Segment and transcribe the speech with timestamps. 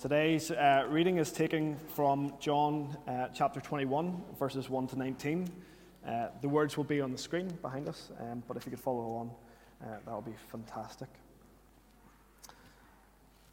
[0.00, 5.46] Today's uh, reading is taken from John uh, chapter 21, verses 1 to 19.
[6.06, 8.80] Uh, the words will be on the screen behind us, um, but if you could
[8.80, 9.30] follow on,
[9.82, 11.10] uh, that would be fantastic.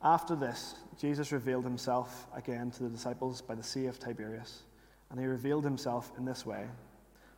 [0.01, 4.63] After this, Jesus revealed himself again to the disciples by the Sea of Tiberias,
[5.11, 6.65] and he revealed himself in this way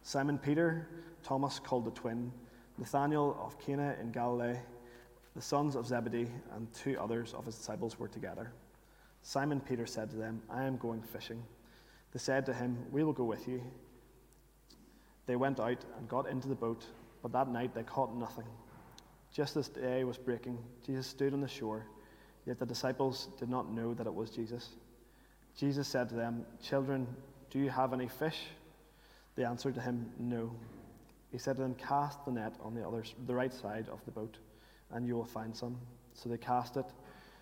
[0.04, 0.88] Simon Peter,
[1.24, 2.32] Thomas called the twin,
[2.78, 4.60] Nathanael of Cana in Galilee,
[5.36, 8.52] the sons of Zebedee and two others of his disciples were together.
[9.30, 11.44] Simon Peter said to them, I am going fishing.
[12.14, 13.62] They said to him, We will go with you.
[15.28, 16.88] They went out and got into the boat,
[17.22, 18.48] but that night they caught nothing.
[19.32, 21.86] Just as day was breaking, Jesus stood on the shore,
[22.48, 24.70] yet the disciples did not know that it was Jesus.
[25.56, 27.06] Jesus said to them, Children,
[27.52, 28.48] do you have any fish?
[29.36, 30.56] They answered to him, No.
[31.32, 34.12] He said to them, Cast the net on the, other, the right side of the
[34.12, 34.40] boat
[34.90, 35.78] and you will find some.
[36.14, 36.86] So they cast it,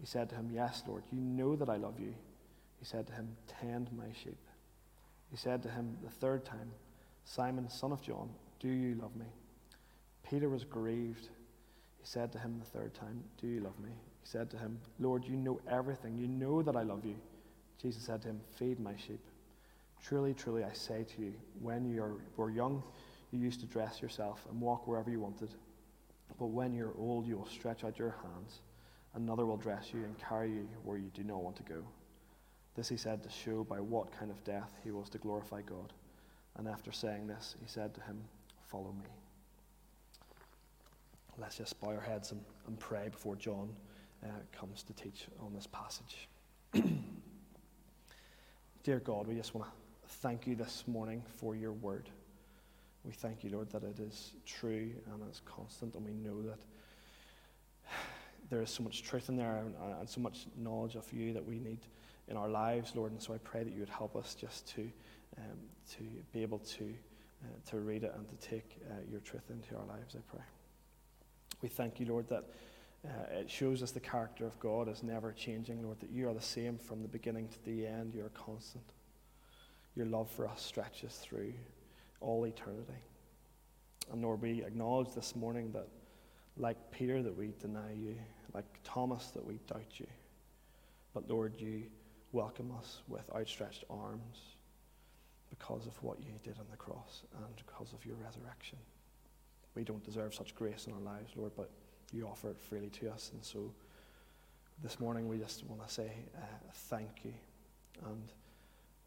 [0.00, 2.14] He said to him, Yes, Lord, you know that I love you.
[2.78, 4.38] He said to him, Tend my sheep.
[5.30, 6.72] He said to him the third time,
[7.24, 9.26] Simon, son of John, do you love me?
[10.28, 11.28] Peter was grieved.
[11.98, 13.90] He said to him the third time, Do you love me?
[13.90, 16.16] He said to him, Lord, you know everything.
[16.16, 17.16] You know that I love you.
[17.80, 19.20] Jesus said to him, Feed my sheep.
[20.02, 22.82] Truly, truly, I say to you, when you were young,
[23.32, 25.50] you used to dress yourself and walk wherever you wanted.
[26.38, 28.60] But when you're old, you will stretch out your hands
[29.14, 31.82] Another will dress you and carry you where you do not want to go.
[32.76, 35.92] This he said to show by what kind of death he was to glorify God.
[36.56, 38.22] And after saying this, he said to him,
[38.68, 39.08] Follow me.
[41.38, 43.70] Let's just bow our heads and, and pray before John
[44.24, 46.28] uh, comes to teach on this passage.
[48.84, 49.72] Dear God, we just want to
[50.16, 52.08] thank you this morning for your word.
[53.04, 56.60] We thank you, Lord, that it is true and it's constant, and we know that
[58.50, 61.46] there is so much truth in there and, and, so much knowledge of you that
[61.46, 61.78] we need
[62.28, 63.12] in our lives, Lord.
[63.12, 64.82] And so I pray that you would help us just to,
[65.38, 65.58] um,
[65.92, 66.02] to
[66.32, 66.84] be able to,
[67.44, 70.44] uh, to read it and to take uh, your truth into our lives, I pray.
[71.62, 72.44] We thank you, Lord, that
[73.06, 76.34] uh, it shows us the character of God is never changing, Lord, that you are
[76.34, 78.14] the same from the beginning to the end.
[78.14, 78.84] You are constant.
[79.94, 81.52] Your love for us stretches through
[82.20, 83.04] all eternity.
[84.12, 85.86] And Lord, we acknowledge this morning that,
[86.56, 88.16] like Peter, that we deny you
[88.54, 90.06] like Thomas, that we doubt you.
[91.14, 91.84] But Lord, you
[92.32, 94.38] welcome us with outstretched arms
[95.50, 98.78] because of what you did on the cross and because of your resurrection.
[99.74, 101.70] We don't deserve such grace in our lives, Lord, but
[102.12, 103.30] you offer it freely to us.
[103.34, 103.72] And so
[104.82, 106.40] this morning we just want to say uh,
[106.72, 107.34] thank you.
[108.06, 108.32] And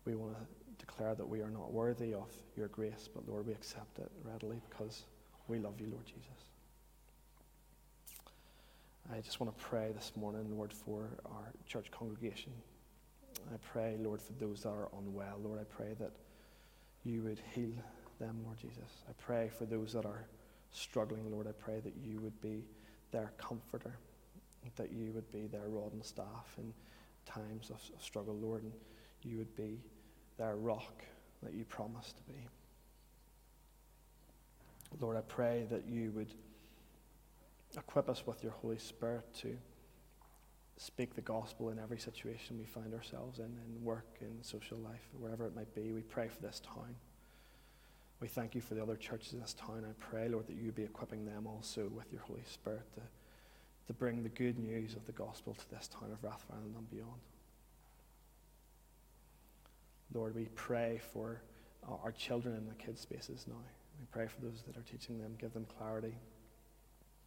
[0.06, 3.54] we want to declare that we are not worthy of your grace, but Lord, we
[3.54, 5.04] accept it readily because
[5.48, 6.46] we love you, Lord Jesus.
[9.12, 12.54] I just want to pray this morning, Lord, for our church congregation.
[13.54, 15.40] I pray, Lord, for those that are unwell.
[15.44, 16.12] Lord, I pray that
[17.04, 17.84] you would heal
[18.20, 19.04] them, Lord Jesus.
[19.10, 20.26] I pray for those that are
[20.72, 21.48] struggling, Lord.
[21.48, 22.64] I pray that you would be
[23.12, 23.98] their comforter,
[24.78, 26.74] that you would be their rod and staff in
[27.26, 28.72] times of, of struggle, Lord, and
[29.22, 29.82] you would be
[30.38, 31.04] their rock
[31.44, 32.40] that you promised to be.
[35.00, 36.34] Lord, I pray that you would
[37.78, 39.58] Equip us with your Holy Spirit to
[40.78, 45.02] speak the gospel in every situation we find ourselves in, in work, in social life,
[45.20, 45.92] wherever it might be.
[45.92, 46.96] We pray for this town.
[48.20, 49.86] We thank you for the other churches in this town.
[49.88, 53.02] I pray, Lord, that you be equipping them also with your Holy Spirit to,
[53.88, 57.20] to bring the good news of the gospel to this town of Rathfarnham and beyond.
[60.14, 61.42] Lord, we pray for
[61.88, 63.60] our children in the kids' spaces now.
[64.00, 66.16] We pray for those that are teaching them, give them clarity,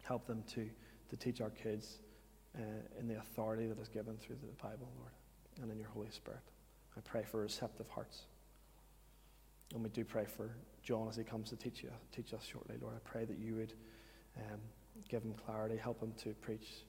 [0.07, 0.69] help them to,
[1.09, 1.99] to teach our kids
[2.57, 2.61] uh,
[2.99, 5.11] in the authority that is given through the Bible, Lord,
[5.61, 6.41] and in your Holy Spirit.
[6.95, 8.21] I pray for receptive hearts.
[9.73, 10.51] And we do pray for
[10.81, 12.95] John as he comes to teach you, teach us shortly, Lord.
[12.95, 13.73] I pray that you would
[14.37, 14.59] um,
[15.09, 16.85] give him clarity, help him to preach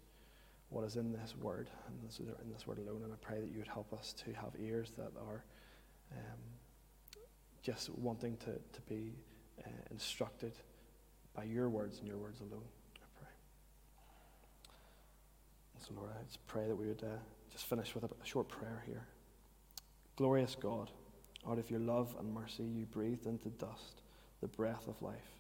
[0.71, 3.03] what is in this word, and this, is in this word alone.
[3.03, 5.45] And I pray that you would help us to have ears that are
[6.13, 6.39] um,
[7.63, 9.13] just wanting to, to be
[9.65, 10.53] uh, instructed
[11.35, 12.65] by your words and your words alone.
[12.97, 13.29] I pray.
[15.81, 17.19] So, Lord, I just pray that we would uh,
[17.53, 19.07] just finish with a, a short prayer here.
[20.17, 20.91] Glorious God.
[21.49, 24.03] Out of your love and mercy, you breathed into dust
[24.41, 25.39] the breath of life,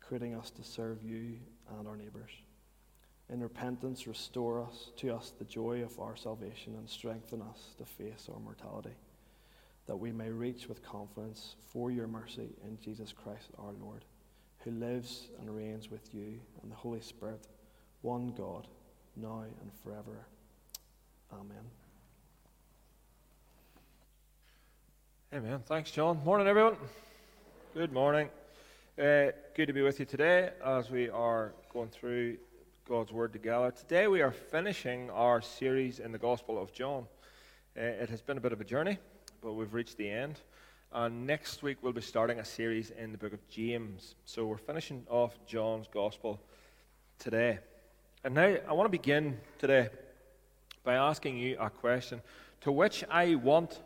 [0.00, 1.38] creating us to serve you
[1.76, 2.30] and our neighbours.
[3.28, 7.84] In repentance, restore us to us the joy of our salvation and strengthen us to
[7.84, 8.94] face our mortality,
[9.86, 14.04] that we may reach with confidence for your mercy in Jesus Christ our Lord,
[14.60, 17.48] who lives and reigns with you and the Holy Spirit,
[18.02, 18.68] one God,
[19.16, 20.26] now and forever.
[21.32, 21.64] Amen.
[25.32, 25.60] Amen.
[25.66, 26.22] Thanks, John.
[26.24, 26.76] Morning, everyone.
[27.74, 28.28] Good morning.
[28.98, 32.38] Uh, good to be with you today as we are going through
[32.88, 33.72] God's Word together.
[33.72, 37.06] Today we are finishing our series in the Gospel of John.
[37.76, 38.98] Uh, it has been a bit of a journey,
[39.42, 40.40] but we've reached the end.
[40.92, 44.14] And next week we'll be starting a series in the book of James.
[44.24, 46.40] So we're finishing off John's Gospel
[47.18, 47.58] today.
[48.24, 49.90] And now I want to begin today
[50.82, 52.22] by asking you a question
[52.62, 53.80] to which I want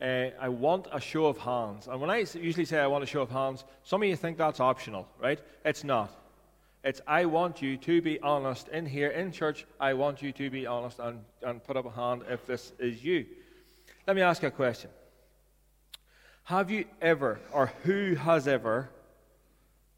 [0.00, 1.86] uh, I want a show of hands.
[1.86, 4.36] And when I usually say I want a show of hands, some of you think
[4.36, 5.40] that's optional, right?
[5.64, 6.10] It's not.
[6.84, 9.64] It's I want you to be honest in here, in church.
[9.80, 13.02] I want you to be honest and, and put up a hand if this is
[13.02, 13.24] you.
[14.06, 14.90] Let me ask you a question.
[16.44, 18.90] Have you ever, or who has ever,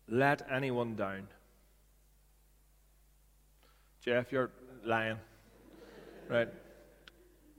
[0.08, 1.26] let anyone down?
[4.04, 4.50] Jeff, you're
[4.84, 5.18] lying.
[6.28, 6.48] Right?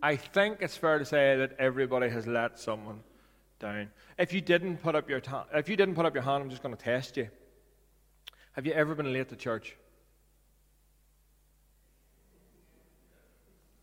[0.02, 3.02] I think it's fair to say that everybody has let someone
[3.60, 3.90] down.
[4.18, 6.50] If you didn't put up your ta- if you didn't put up your hand, I'm
[6.50, 7.30] just going to test you.
[8.54, 9.76] Have you ever been late to church?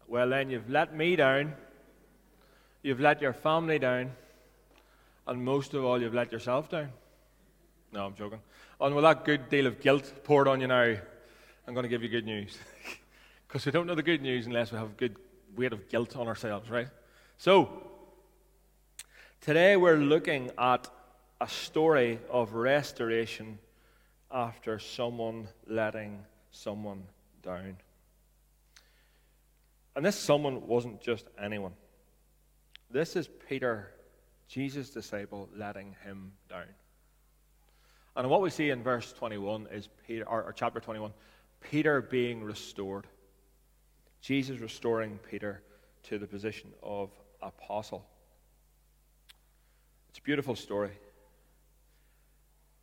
[0.09, 1.55] Well, then you've let me down.
[2.83, 4.13] You've let your family down.
[5.27, 6.91] And most of all, you've let yourself down.
[7.93, 8.41] No, I'm joking.
[8.81, 10.97] And with that good deal of guilt poured on you now,
[11.67, 12.57] I'm going to give you good news.
[13.49, 15.15] Because we don't know the good news unless we have good
[15.57, 16.89] weight of guilt on ourselves, right?
[17.39, 17.71] So,
[19.41, 20.89] today we're looking at
[21.41, 23.61] a story of restoration
[24.33, 27.05] after someone letting someone
[27.41, 27.77] down.
[29.95, 31.73] And this someone wasn't just anyone.
[32.91, 33.93] This is Peter,
[34.49, 36.67] Jesus' disciple, letting him down.
[38.17, 41.13] And what we see in verse 21 is Peter, or, or chapter 21,
[41.61, 43.07] Peter being restored.
[44.21, 45.63] Jesus restoring Peter
[46.05, 47.11] to the position of
[47.43, 48.05] apostle.
[50.11, 50.93] It's a beautiful story.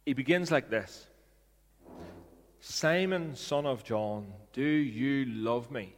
[0.06, 1.08] He begins like this
[2.60, 5.94] Simon, son of John, do you love me?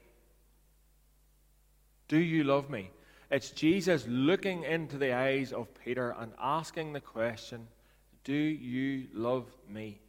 [2.07, 2.91] Do you love me?
[3.29, 7.67] It's Jesus looking into the eyes of Peter and asking the question,
[8.23, 9.99] Do you love me?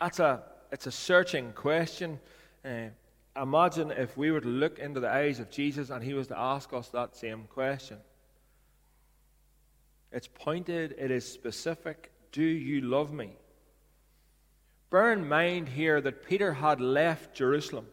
[0.00, 2.20] That's a, it's a searching question.
[2.64, 2.88] Uh,
[3.40, 6.38] imagine if we were to look into the eyes of Jesus and he was to
[6.38, 7.98] ask us that same question.
[10.12, 12.10] It's pointed, it is specific.
[12.32, 13.36] Do you love me?
[14.90, 17.86] Bear in mind here that Peter had left Jerusalem.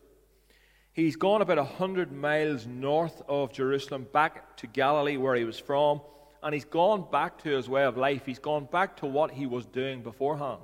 [0.91, 5.57] He's gone about a hundred miles north of Jerusalem back to Galilee, where he was
[5.57, 6.01] from,
[6.43, 8.25] and he's gone back to his way of life.
[8.25, 10.61] He's gone back to what he was doing beforehand.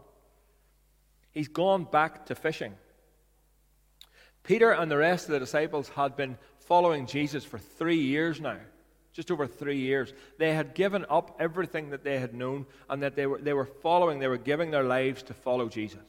[1.31, 2.73] He's gone back to fishing.
[4.43, 8.57] Peter and the rest of the disciples had been following Jesus for three years now,
[9.13, 10.13] just over three years.
[10.37, 13.65] They had given up everything that they had known and that they were, they were
[13.65, 16.01] following, they were giving their lives to follow Jesus.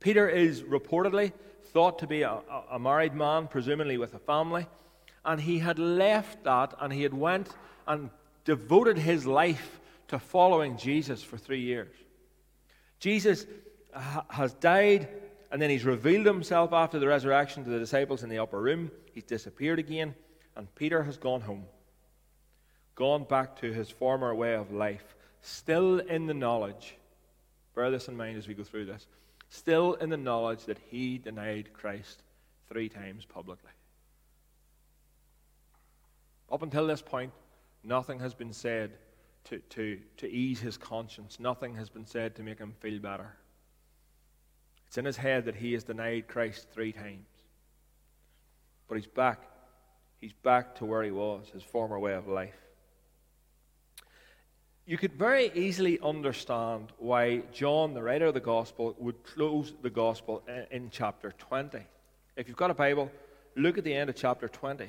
[0.00, 1.32] Peter is reportedly
[1.72, 4.66] thought to be a, a married man, presumably with a family,
[5.24, 7.48] and he had left that and he had went
[7.86, 8.10] and
[8.44, 11.94] devoted his life to following Jesus for three years.
[13.00, 13.44] Jesus
[14.30, 15.08] has died
[15.50, 18.90] and then he's revealed himself after the resurrection to the disciples in the upper room.
[19.12, 20.14] He's disappeared again,
[20.56, 21.64] and Peter has gone home,
[22.94, 26.96] gone back to his former way of life, still in the knowledge,
[27.74, 29.06] bear this in mind as we go through this,
[29.48, 32.22] still in the knowledge that he denied Christ
[32.68, 33.70] three times publicly.
[36.50, 37.32] Up until this point,
[37.82, 38.92] nothing has been said
[39.44, 43.36] to, to, to ease his conscience, nothing has been said to make him feel better.
[44.86, 47.26] It's in his head that he has denied Christ three times.
[48.88, 49.40] But he's back.
[50.20, 52.54] He's back to where he was, his former way of life.
[54.88, 59.90] You could very easily understand why John, the writer of the gospel, would close the
[59.90, 61.80] gospel in chapter 20.
[62.36, 63.10] If you've got a Bible,
[63.56, 64.88] look at the end of chapter 20.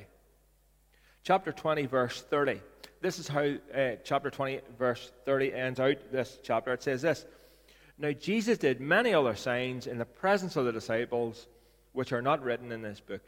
[1.24, 2.60] Chapter 20, verse 30.
[3.00, 6.72] This is how uh, chapter 20, verse 30 ends out this chapter.
[6.72, 7.26] It says this
[7.98, 11.46] Now Jesus did many other signs in the presence of the disciples,
[11.92, 13.22] which are not written in this book.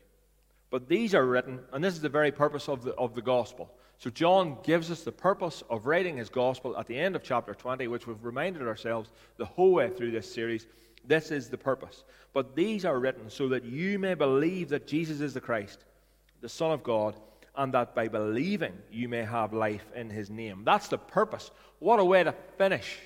[0.70, 3.70] But these are written, and this is the very purpose of the, of the gospel.
[3.98, 7.52] So, John gives us the purpose of writing his gospel at the end of chapter
[7.52, 10.66] 20, which we've reminded ourselves the whole way through this series.
[11.04, 12.04] This is the purpose.
[12.32, 15.84] But these are written so that you may believe that Jesus is the Christ,
[16.40, 17.16] the Son of God,
[17.56, 20.62] and that by believing you may have life in his name.
[20.64, 21.50] That's the purpose.
[21.78, 22.96] What a way to finish.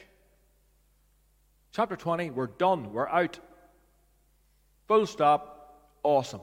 [1.75, 3.41] Chapter 20, we're done, we're out.
[4.87, 6.41] Full stop, awesome.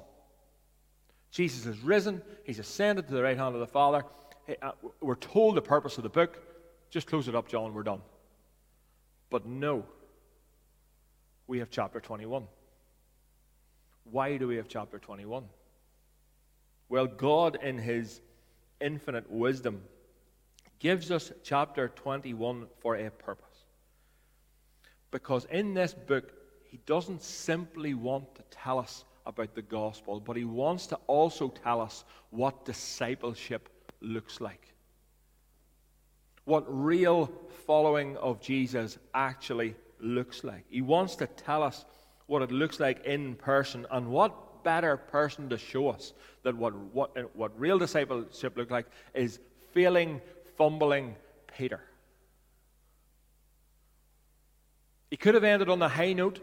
[1.32, 4.04] Jesus has risen, he's ascended to the right hand of the Father.
[4.62, 6.38] Uh, we're told the purpose of the book.
[6.90, 8.02] Just close it up, John, we're done.
[9.30, 9.86] But no,
[11.48, 12.46] we have chapter 21.
[14.12, 15.46] Why do we have chapter 21?
[16.90, 18.20] Well, God, in His
[18.82, 19.82] infinite wisdom,
[20.80, 23.51] gives us chapter 21 for a purpose.
[25.12, 26.34] Because in this book,
[26.72, 31.50] He doesn't simply want to tell us about the gospel, but he wants to also
[31.50, 34.74] tell us what discipleship looks like.
[36.46, 37.32] What real
[37.68, 40.64] following of Jesus actually looks like.
[40.70, 41.86] He wants to tell us
[42.28, 46.14] what it looks like in person, and what better person to show us
[46.44, 49.40] that what, what, what real discipleship looks like is
[49.74, 50.22] failing,
[50.58, 51.16] fumbling
[51.58, 51.82] Peter.
[55.12, 56.40] He could have ended on the high note,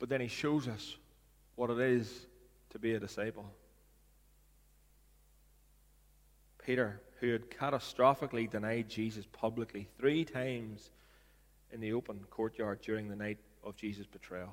[0.00, 0.96] but then he shows us
[1.54, 2.26] what it is
[2.70, 3.46] to be a disciple.
[6.66, 10.90] Peter, who had catastrophically denied Jesus publicly three times
[11.70, 14.52] in the open courtyard during the night of Jesus' betrayal.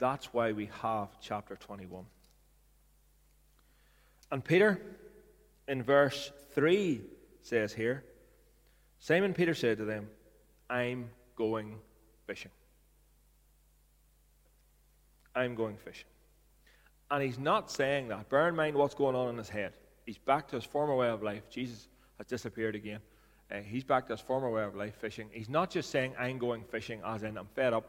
[0.00, 2.04] That's why we have chapter 21.
[4.32, 4.80] And Peter,
[5.68, 7.00] in verse 3,
[7.42, 8.02] says here
[9.02, 10.08] Simon Peter said to them,
[10.70, 11.74] I'm going
[12.24, 12.52] fishing.
[15.34, 16.06] I'm going fishing.
[17.10, 18.30] And he's not saying that.
[18.30, 19.72] Bear in mind what's going on in his head.
[20.06, 21.50] He's back to his former way of life.
[21.50, 23.00] Jesus has disappeared again.
[23.50, 25.28] Uh, he's back to his former way of life, fishing.
[25.32, 27.84] He's not just saying, I'm going fishing, as in, I'm fed up,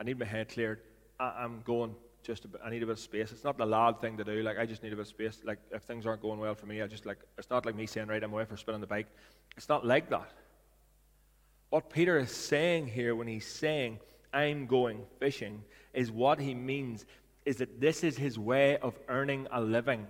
[0.00, 0.80] I need my head cleared,
[1.20, 3.30] I- am going just, a bit, I need a bit of space.
[3.30, 5.40] It's not the lad thing to do, like, I just need a bit of space.
[5.44, 7.86] Like, if things aren't going well for me, I just, like, it's not like me
[7.86, 9.06] saying, right, I'm away for spinning the bike.
[9.56, 10.32] It's not like that.
[11.70, 14.00] What Peter is saying here when he's saying,
[14.32, 17.04] I'm going fishing, is what he means
[17.44, 20.06] is that this is his way of earning a living.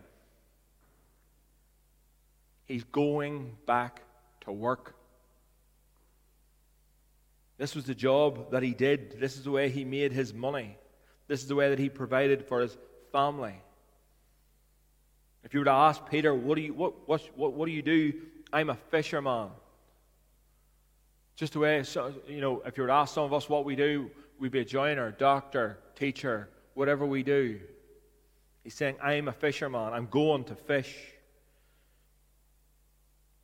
[2.67, 4.03] He's going back
[4.43, 4.95] to work.
[7.57, 9.19] This was the job that he did.
[9.19, 10.77] This is the way he made his money.
[11.27, 12.77] This is the way that he provided for his
[13.11, 13.55] family.
[15.45, 17.83] If you were to ask Peter, what do you, what, what, what, what do, you
[17.83, 18.13] do?
[18.53, 19.49] I'm a fisherman.
[21.39, 21.85] Just the way,
[22.27, 24.59] you know, if you were to ask some of us what we do, we'd be
[24.59, 27.61] a joiner, doctor, teacher, whatever we do.
[28.65, 29.93] He's saying, I'm a fisherman.
[29.93, 30.97] I'm going to fish.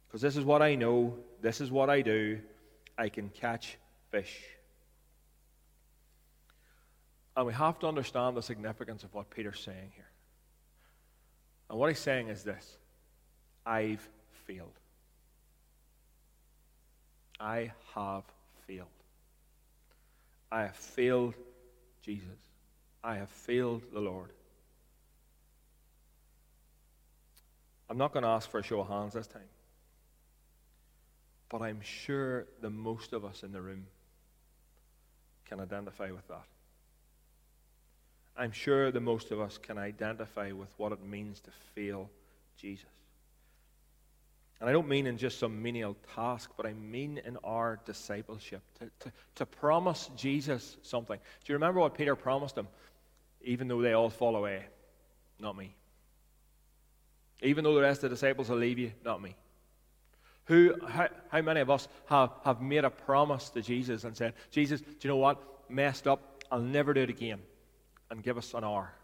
[0.09, 1.17] Because this is what I know.
[1.41, 2.41] This is what I do.
[2.99, 3.79] I can catch
[4.11, 4.43] fish.
[7.37, 10.11] And we have to understand the significance of what Peter's saying here.
[11.71, 12.77] And what he's saying is this
[13.65, 14.09] I've
[14.49, 14.81] failed.
[17.41, 18.25] I have
[18.67, 18.89] failed.
[20.51, 21.35] I have failed
[22.03, 22.29] Jesus.
[23.03, 24.31] I have failed the Lord.
[27.91, 29.43] I'm not going to ask for a show of hands this time.
[31.49, 33.87] But I'm sure the most of us in the room
[35.45, 36.47] can identify with that.
[38.37, 42.11] I'm sure the most of us can identify with what it means to fail
[42.57, 42.87] Jesus.
[44.65, 48.63] And I don't mean in just some menial task, but I mean in our discipleship.
[48.79, 51.19] To, to, to promise Jesus something.
[51.19, 52.69] Do you remember what Peter promised him?
[53.43, 54.65] Even though they all fall away,
[55.39, 55.75] not me.
[57.43, 59.37] Even though the rest of the disciples will leave you, not me.
[60.47, 64.33] Who, how, how many of us have, have made a promise to Jesus and said,
[64.51, 65.43] Jesus, do you know what?
[65.69, 66.43] Messed up.
[66.51, 67.41] I'll never do it again.
[68.11, 68.95] And give us an hour.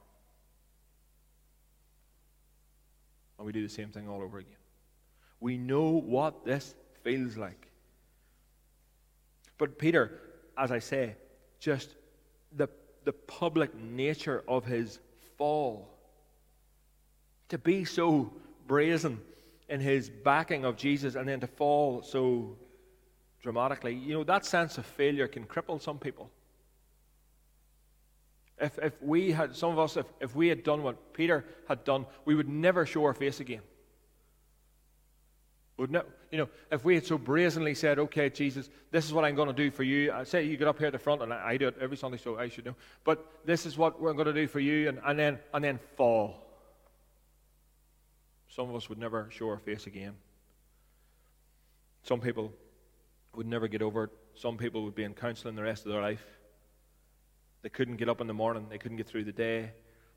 [3.37, 4.55] And we do the same thing all over again.
[5.41, 7.69] We know what this feels like.
[9.59, 10.21] But Peter,
[10.57, 11.17] as I say,
[11.59, 11.95] just
[12.57, 12.69] the,
[13.05, 15.01] the public nature of his
[15.37, 15.89] fall,
[17.49, 18.33] to be so
[18.67, 19.21] brazen
[19.69, 22.57] in his backing of Jesus and then to fall so
[23.43, 26.31] dramatically, you know, that sense of failure can cripple some people.
[28.61, 31.85] If, if we had, some of us, if, if we had done what Peter had
[31.85, 33.63] done, we would never show our face again.
[35.81, 39.25] Would not, you know, if we had so brazenly said, okay, Jesus, this is what
[39.25, 40.13] I'm going to do for you.
[40.13, 41.97] I say you get up here at the front, and I, I do it every
[41.97, 42.75] Sunday, so I should know.
[43.03, 45.81] But this is what we're going to do for you, and, and, then, and then
[45.97, 46.37] fall.
[48.51, 50.13] Some of us would never show our face again.
[52.03, 52.53] Some people
[53.35, 54.11] would never get over it.
[54.35, 56.27] Some people would be in counseling the rest of their life.
[57.63, 59.71] They couldn't get up in the morning, they couldn't get through the day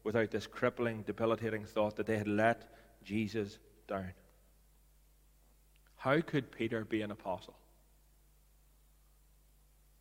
[0.04, 2.70] without this crippling, debilitating thought that they had let
[3.06, 4.12] Jesus down.
[6.04, 7.54] How could Peter be an apostle?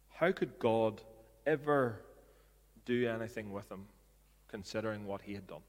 [0.08, 1.00] How could God
[1.46, 2.00] ever
[2.84, 3.84] do anything with him,
[4.48, 5.60] considering what he had done?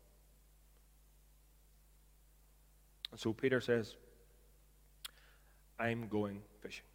[3.11, 3.95] And so Peter says,
[5.79, 6.85] I'm going fishing.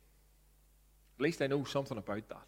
[1.20, 2.46] At least I know something about that.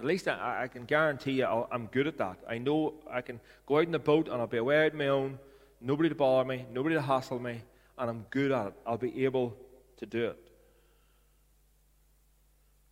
[0.00, 2.38] At least I, I can guarantee you i am good at that.
[2.48, 5.08] I know I can go out in the boat and I'll be away on my
[5.08, 5.38] own,
[5.82, 7.60] nobody to bother me, nobody to hassle me,
[7.98, 8.74] and I'm good at it.
[8.86, 9.56] I'll be able
[9.98, 10.38] to do it.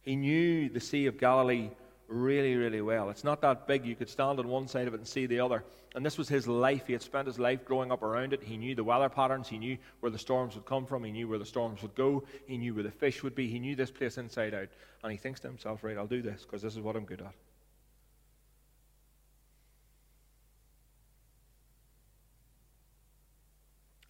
[0.02, 1.70] He knew the Sea of Galilee
[2.08, 3.10] really, really well.
[3.10, 3.86] It's not that big.
[3.86, 5.64] You could stand on one side of it and see the other.
[5.94, 6.86] And this was his life.
[6.86, 8.42] He had spent his life growing up around it.
[8.42, 9.48] He knew the weather patterns.
[9.48, 11.04] He knew where the storms would come from.
[11.04, 12.24] He knew where the storms would go.
[12.46, 13.48] He knew where the fish would be.
[13.48, 14.68] He knew this place inside out.
[15.02, 17.20] And he thinks to himself, right, I'll do this because this is what I'm good
[17.20, 17.34] at.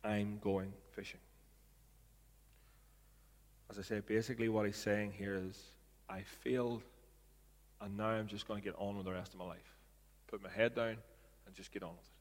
[0.04, 1.20] I'm going fishing.
[3.70, 5.58] As I say, basically what he's saying here is,
[6.08, 6.82] I failed
[7.82, 9.76] and now I'm just going to get on with the rest of my life.
[10.28, 10.96] Put my head down
[11.46, 12.12] and just get on with it.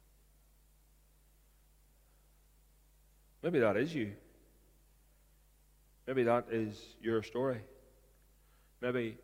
[3.43, 4.11] Maybe that is you.
[6.07, 7.61] Maybe that is your story.
[8.81, 9.17] Maybe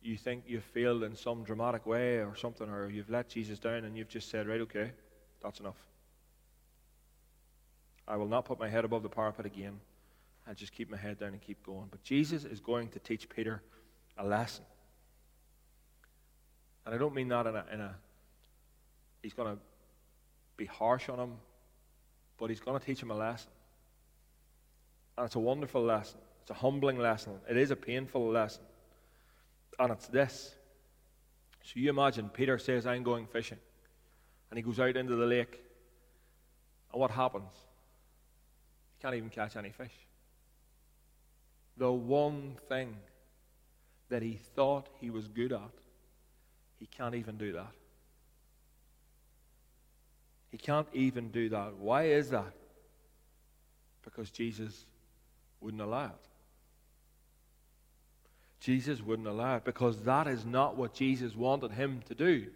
[0.00, 3.84] you think you've failed in some dramatic way or something, or you've let Jesus down
[3.84, 4.92] and you've just said, right, okay,
[5.42, 5.89] that's enough.
[8.10, 9.78] I will not put my head above the parapet again.
[10.48, 11.86] I'll just keep my head down and keep going.
[11.92, 13.62] But Jesus is going to teach Peter
[14.18, 14.64] a lesson.
[16.84, 17.94] And I don't mean that in a, in a
[19.22, 19.62] he's going to
[20.56, 21.34] be harsh on him,
[22.36, 23.50] but he's going to teach him a lesson.
[25.16, 26.18] And it's a wonderful lesson.
[26.42, 27.34] It's a humbling lesson.
[27.48, 28.62] It is a painful lesson.
[29.78, 30.52] And it's this.
[31.62, 33.58] So you imagine Peter says, I'm going fishing.
[34.50, 35.60] And he goes out into the lake.
[36.92, 37.52] And what happens?
[39.00, 39.94] Can't even catch any fish.
[41.76, 42.96] The one thing
[44.08, 45.70] that he thought he was good at
[46.80, 47.72] he can't even do that.
[50.50, 51.76] He can't even do that.
[51.76, 52.52] Why is that?
[54.02, 54.86] Because Jesus
[55.60, 56.12] wouldn't allow it.
[58.60, 62.46] Jesus wouldn't allow it because that is not what Jesus wanted him to do.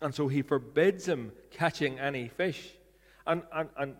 [0.00, 2.70] And so he forbids him catching any fish.
[3.26, 3.96] And, and, and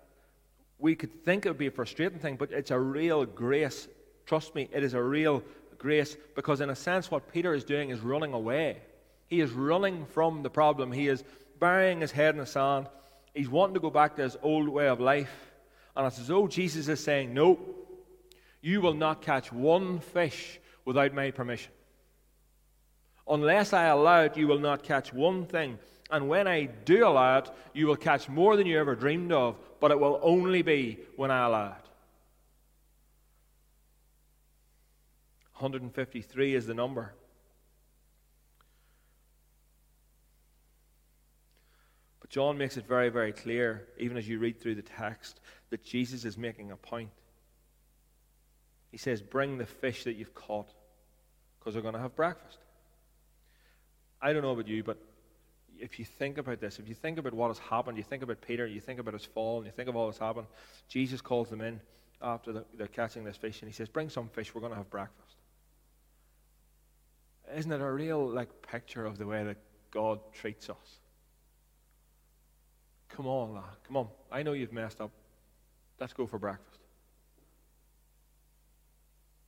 [0.79, 3.89] we could think it would be a frustrating thing, but it's a real grace.
[4.27, 5.43] Trust me, it is a real
[5.79, 8.79] grace because, in a sense, what Peter is doing is running away.
[9.27, 10.93] He is running from the problem.
[10.93, 11.25] He is
[11.59, 12.87] burying his head in the sand.
[13.35, 15.53] He's wanting to go back to his old way of life.
[15.97, 17.59] And it's as though Jesus is saying, No,
[18.61, 21.73] you will not catch one fish without my permission.
[23.29, 25.79] Unless I allow it, you will not catch one thing.
[26.15, 29.57] And when I do allow it, you will catch more than you ever dreamed of,
[29.81, 31.89] but it will only be when I allow it.
[35.55, 37.13] 153 is the number.
[42.21, 45.83] But John makes it very, very clear, even as you read through the text, that
[45.83, 47.11] Jesus is making a point.
[48.93, 50.73] He says, Bring the fish that you've caught,
[51.59, 52.59] because we're going to have breakfast.
[54.23, 54.99] I don't know about you, but
[55.85, 58.41] if you think about this, if you think about what has happened, you think about
[58.41, 60.47] Peter, you think about his fall, and you think of all that's happened,
[60.89, 61.79] Jesus calls them in
[62.23, 64.79] after the, they're catching this fish, and he says, Bring some fish, we're going to
[64.79, 65.37] have breakfast.
[67.55, 69.59] Isn't it a real like picture of the way that
[69.91, 71.01] God treats us?
[73.11, 73.65] Come on, lad.
[73.87, 74.09] Come on.
[74.33, 75.11] I know you've messed up.
[76.01, 76.81] Let's go for breakfast.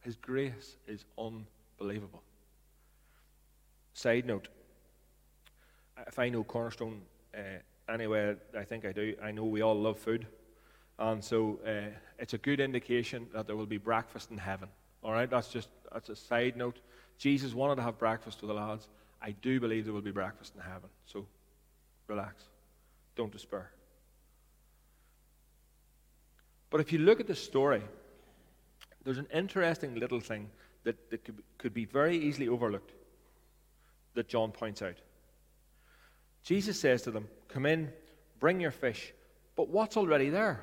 [0.00, 2.22] His grace is unbelievable.
[3.94, 4.48] Side note
[6.06, 7.00] if I know Cornerstone
[7.36, 10.26] uh, anyway, I think I do, I know we all love food.
[10.98, 14.68] And so uh, it's a good indication that there will be breakfast in heaven.
[15.02, 16.80] All right, that's just that's a side note.
[17.18, 18.88] Jesus wanted to have breakfast with the lads.
[19.20, 20.88] I do believe there will be breakfast in heaven.
[21.06, 21.26] So
[22.06, 22.44] relax.
[23.14, 23.70] Don't despair.
[26.70, 27.82] But if you look at the story,
[29.04, 30.50] there's an interesting little thing
[30.84, 32.92] that, that could, could be very easily overlooked
[34.14, 34.96] that John points out.
[36.46, 37.92] Jesus says to them, Come in,
[38.38, 39.12] bring your fish.
[39.56, 40.60] But what's already there?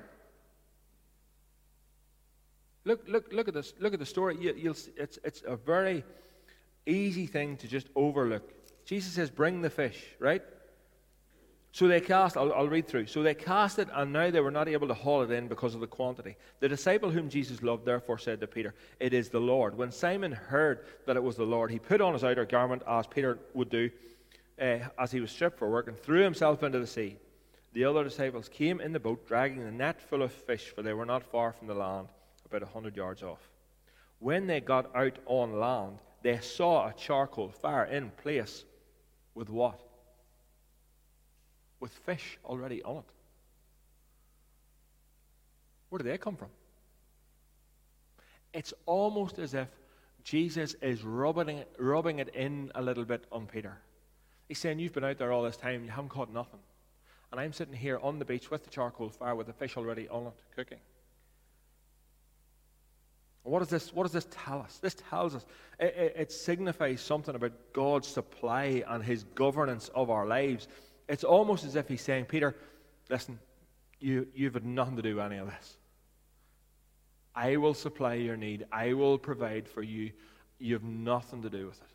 [2.85, 3.73] Look, look, look at this.
[3.79, 4.37] Look at the story.
[4.39, 6.05] You, it's, it's a very
[6.85, 8.49] easy thing to just overlook.
[8.85, 10.41] Jesus says, Bring the fish, right?
[11.73, 13.07] So they cast, I'll, I'll, read through.
[13.07, 15.73] So they cast it, and now they were not able to haul it in because
[15.73, 16.37] of the quantity.
[16.59, 19.75] The disciple whom Jesus loved therefore said to Peter, It is the Lord.
[19.75, 23.07] When Simon heard that it was the Lord, he put on his outer garment, as
[23.07, 23.89] Peter would do,
[24.63, 27.17] uh, as he was stripped for work, and threw himself into the sea.
[27.73, 30.93] The other disciples came in the boat, dragging the net full of fish, for they
[30.93, 32.07] were not far from the land,
[32.45, 33.49] about a hundred yards off.
[34.19, 38.63] When they got out on land, they saw a charcoal fire in place
[39.35, 39.79] with what?
[41.83, 43.03] with fish already on it.
[45.89, 46.47] Where did they come from?
[48.53, 49.67] It's almost as if
[50.23, 53.77] Jesus is rubbing it, rubbing it in a little bit on Peter.
[54.47, 56.59] He's saying, You've been out there all this time, you haven't caught nothing.
[57.31, 60.07] And I'm sitting here on the beach with the charcoal fire with the fish already
[60.07, 60.77] on it, cooking.
[63.41, 64.77] What does this, what does this tell us?
[64.77, 65.45] This tells us,
[65.79, 70.67] it, it, it signifies something about God's supply and his governance of our lives
[71.07, 72.55] it's almost as if he's saying, Peter,
[73.09, 73.39] listen,
[73.99, 75.77] you, you've had nothing to do with any of this.
[77.35, 80.11] I will supply your need, I will provide for you.
[80.59, 81.87] You have nothing to do with it.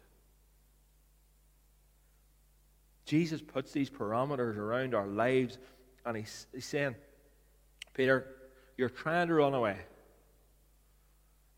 [3.09, 5.57] Jesus puts these parameters around our lives,
[6.05, 6.95] and he's, he's saying,
[7.95, 8.27] Peter,
[8.77, 9.79] you're trying to run away.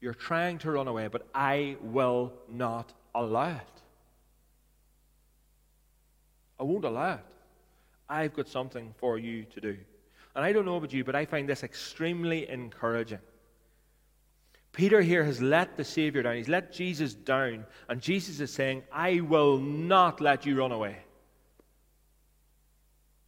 [0.01, 3.83] You're trying to run away, but I will not allow it.
[6.61, 7.25] I won't allow it.
[8.09, 9.77] I've got something for you to do.
[10.37, 13.19] And I don't know about you, but I find this extremely encouraging.
[14.71, 16.37] Peter here has let the Savior down.
[16.37, 17.67] He's let Jesus down.
[17.89, 20.99] And Jesus is saying, I will not let you run away.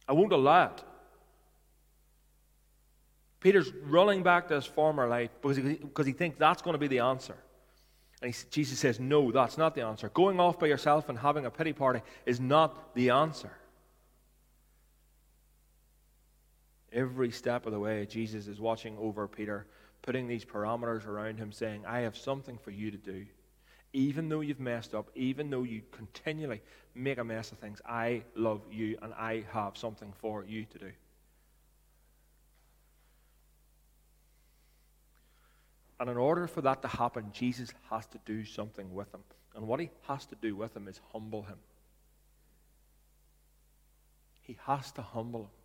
[0.07, 0.83] I won't allow it.
[3.39, 6.79] Peter's running back to his former life because he, because he thinks that's going to
[6.79, 7.35] be the answer.
[8.21, 10.09] And he, Jesus says, No, that's not the answer.
[10.09, 13.51] Going off by yourself and having a pity party is not the answer.
[16.93, 19.65] Every step of the way, Jesus is watching over Peter,
[20.03, 23.25] putting these parameters around him, saying, I have something for you to do.
[23.93, 26.61] Even though you've messed up, even though you continually
[26.95, 30.79] make a mess of things, I love you and I have something for you to
[30.79, 30.91] do.
[35.99, 39.21] And in order for that to happen, Jesus has to do something with him.
[39.55, 41.59] And what he has to do with him is humble him.
[44.41, 45.63] He has to humble him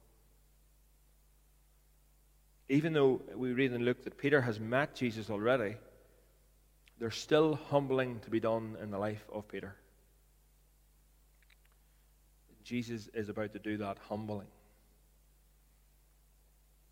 [2.69, 5.77] even though we read in Luke that Peter has met Jesus already,
[6.98, 9.74] there's still humbling to be done in the life of Peter.
[12.64, 14.48] Jesus is about to do that humbling.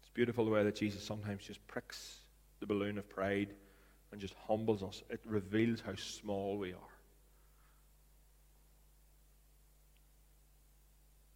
[0.00, 2.16] It's beautiful the way that Jesus sometimes just pricks
[2.60, 3.48] the balloon of pride
[4.12, 5.02] and just humbles us.
[5.10, 6.94] It reveals how small we are.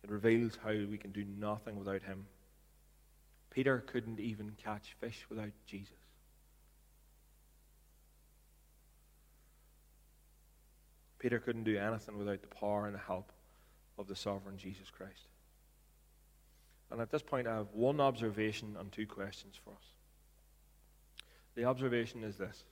[0.04, 2.26] It reveals how we can do nothing without Him.
[3.50, 5.99] Peter couldn't even catch fish without Jesus.
[11.20, 13.30] Peter couldn't do anything without the power and the help
[13.98, 15.28] of the sovereign Jesus Christ.
[16.90, 19.84] And at this point, I have one observation and two questions for us.
[21.54, 22.64] The observation is this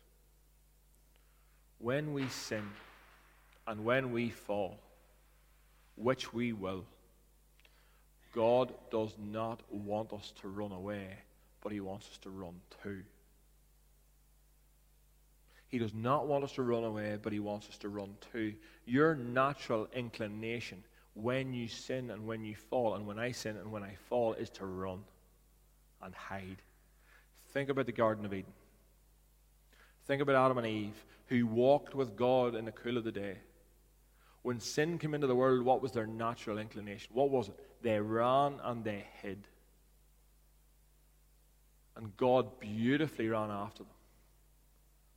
[1.79, 2.67] When we sin
[3.67, 4.81] and when we fall,
[5.95, 6.87] which we will,
[8.35, 11.19] God does not want us to run away,
[11.61, 13.03] but He wants us to run to.
[15.69, 18.55] He does not want us to run away, but He wants us to run to.
[18.87, 20.83] Your natural inclination
[21.15, 24.33] when you sin and when you fall, and when I sin and when I fall,
[24.35, 25.01] is to run
[26.03, 26.63] and hide.
[27.53, 28.53] Think about the Garden of Eden.
[30.07, 33.37] Think about Adam and Eve, who walked with God in the cool of the day.
[34.43, 37.11] When sin came into the world, what was their natural inclination?
[37.13, 37.59] What was it?
[37.83, 39.47] They ran and they hid.
[41.97, 43.93] And God beautifully ran after them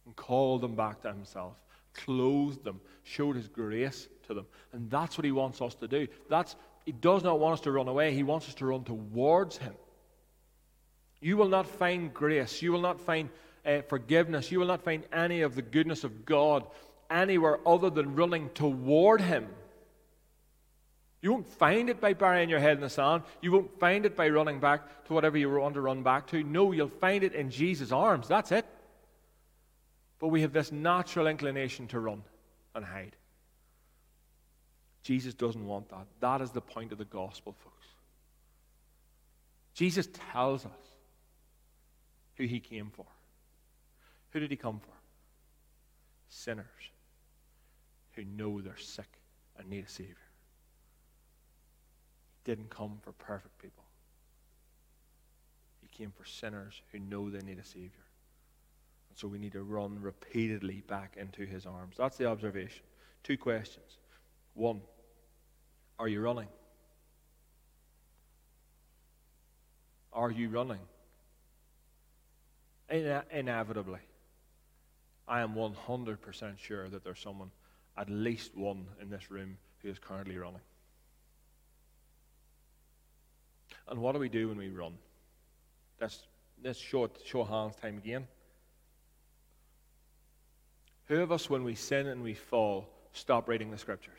[0.05, 1.53] and called them back to Himself,
[1.93, 4.45] clothed them, showed His grace to them.
[4.73, 6.07] And that's what He wants us to do.
[6.29, 9.57] That's, he does not want us to run away, He wants us to run towards
[9.57, 9.73] Him.
[11.19, 13.29] You will not find grace, you will not find
[13.65, 16.65] uh, forgiveness, you will not find any of the goodness of God
[17.09, 19.47] anywhere other than running toward Him.
[21.21, 23.21] You won't find it by burying your head in the sand.
[23.41, 26.43] You won't find it by running back to whatever you want to run back to.
[26.43, 28.27] No, you'll find it in Jesus' arms.
[28.27, 28.65] That's it.
[30.21, 32.21] But we have this natural inclination to run
[32.75, 33.15] and hide.
[35.01, 36.05] Jesus doesn't want that.
[36.19, 37.88] That is the point of the gospel, folks.
[39.73, 40.71] Jesus tells us
[42.36, 43.07] who he came for.
[44.29, 44.93] Who did he come for?
[46.29, 46.65] Sinners
[48.12, 49.10] who know they're sick
[49.57, 50.15] and need a Savior.
[52.45, 53.86] He didn't come for perfect people,
[55.81, 58.00] He came for sinners who know they need a Savior.
[59.12, 61.95] And so we need to run repeatedly back into His arms.
[61.97, 62.84] That's the observation.
[63.24, 63.97] Two questions.
[64.54, 64.80] One,
[66.00, 66.47] are you running?
[70.13, 70.80] Are you running?
[72.89, 74.00] In- inevitably.
[75.28, 77.52] I am 100% sure that there's someone,
[77.97, 80.62] at least one in this room, who is currently running.
[83.89, 84.93] And what do we do when we run?
[86.00, 88.26] Let's show, it, show hands time again.
[91.12, 94.17] Who of us, when we sin and we fall, stop reading the scriptures?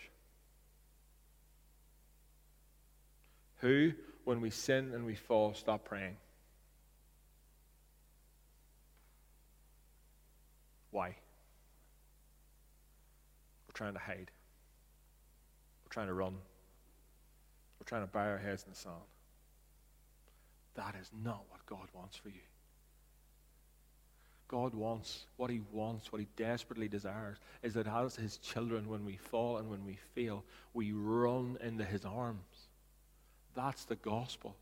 [3.61, 6.19] Who, when we sin and we fall, stop praying?
[10.91, 11.17] Why?
[13.67, 14.31] We're trying to hide.
[15.87, 16.35] We're trying to run.
[17.81, 18.97] We're trying to bury our heads in the sand.
[20.75, 22.52] That is not what God wants for you.
[24.53, 29.03] God wants, what He wants, what He desperately desires, is that as His children, when
[29.03, 32.69] we fall and when we fail, we run into His arms.
[33.55, 34.55] That's the gospel.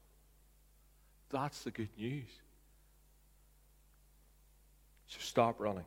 [1.30, 2.28] That's the good news.
[5.08, 5.86] So stop running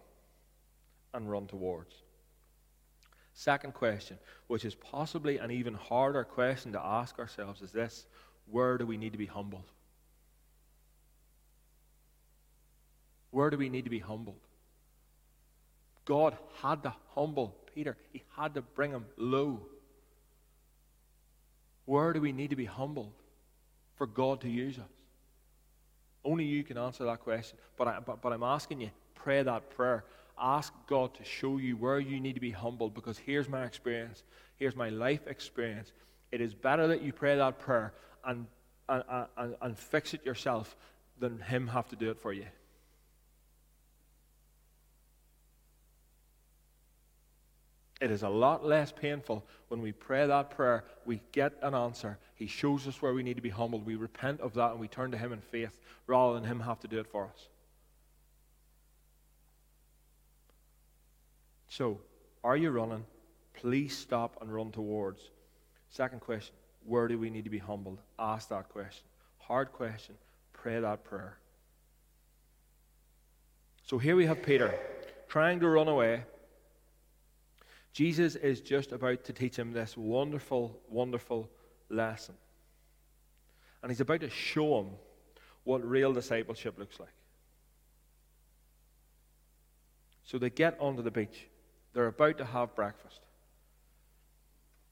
[1.13, 1.93] and run towards.
[3.33, 8.05] Second question, which is possibly an even harder question to ask ourselves, is this
[8.51, 9.71] where do we need to be humbled?
[13.33, 14.39] Where do we need to be humbled?
[16.05, 19.59] God had to humble Peter, He had to bring him low.
[21.85, 23.11] Where do we need to be humbled
[23.95, 24.85] for God to use us?
[26.23, 27.57] Only you can answer that question.
[27.75, 30.05] But, I, but, but I'm asking you, pray that prayer.
[30.39, 34.21] Ask God to show you where you need to be humbled because here's my experience.
[34.57, 35.91] Here's my life experience.
[36.31, 37.93] It is better that you pray that prayer
[38.23, 38.45] and,
[38.87, 39.03] and,
[39.35, 40.75] and, and fix it yourself
[41.19, 42.45] than Him have to do it for you.
[48.03, 52.17] It is a lot less painful when we pray that prayer, we get an answer.
[52.35, 53.85] He shows us where we need to be humbled.
[53.85, 56.81] We repent of that and we turn to Him in faith rather than Him have
[56.81, 57.47] to do it for us.
[61.69, 62.01] So,
[62.43, 63.05] are you running?
[63.53, 65.21] Please stop and run towards.
[65.89, 66.53] Second question
[66.85, 67.99] Where do we need to be humbled?
[68.19, 69.05] Ask that question.
[69.37, 70.15] Hard question.
[70.51, 71.37] Pray that prayer.
[73.85, 74.77] So here we have Peter
[75.29, 76.25] trying to run away
[77.93, 81.47] Jesus is just about to teach him this wonderful, wonderful
[81.89, 82.35] lesson.
[83.81, 84.87] And he's about to show him
[85.63, 87.13] what real discipleship looks like.
[90.23, 91.47] So they get onto the beach.
[91.93, 93.19] They're about to have breakfast.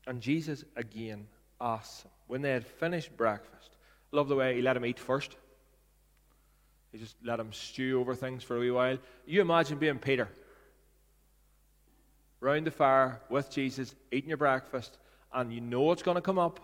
[0.06, 1.28] And Jesus again
[1.60, 3.72] asks them, when they had finished breakfast,
[4.12, 5.36] love the way he let him eat first.
[6.92, 8.98] He just let him stew over things for a wee while.
[9.26, 10.28] You imagine being Peter
[12.42, 14.98] round the fire with Jesus, eating your breakfast,
[15.34, 16.60] and you know it's going to come up.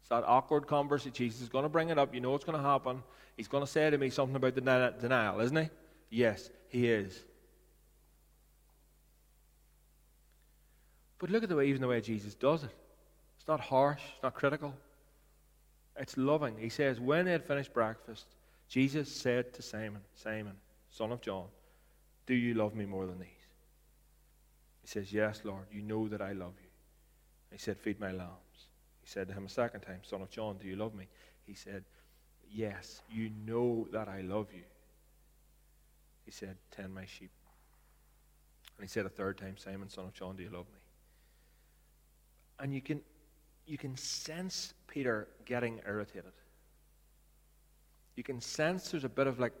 [0.00, 1.12] It's that awkward conversation.
[1.12, 2.14] Jesus is going to bring it up.
[2.14, 3.02] You know what's going to happen.
[3.36, 4.60] He's going to say to me something about the
[5.00, 5.70] denial, isn't he?
[6.10, 7.24] Yes, he is.
[11.18, 12.70] But look at the way, even the way Jesus does it.
[13.38, 14.74] It's not harsh, it's not critical.
[15.98, 16.56] It's loving.
[16.58, 18.26] He says, When they had finished breakfast,
[18.68, 20.54] Jesus said to Simon, Simon,
[20.90, 21.46] son of John,
[22.26, 23.35] Do you love me more than these?
[24.86, 26.68] He says, Yes, Lord, you know that I love you.
[27.50, 28.68] He said, Feed my lambs.
[29.02, 31.08] He said to him a second time, Son of John, do you love me?
[31.44, 31.82] He said,
[32.48, 34.62] Yes, you know that I love you.
[36.24, 37.32] He said, Tend my sheep.
[38.78, 40.78] And he said a third time, Simon, son of John, do you love me?
[42.60, 43.00] And you can,
[43.66, 46.32] you can sense Peter getting irritated.
[48.14, 49.52] you can sense there's a bit of like,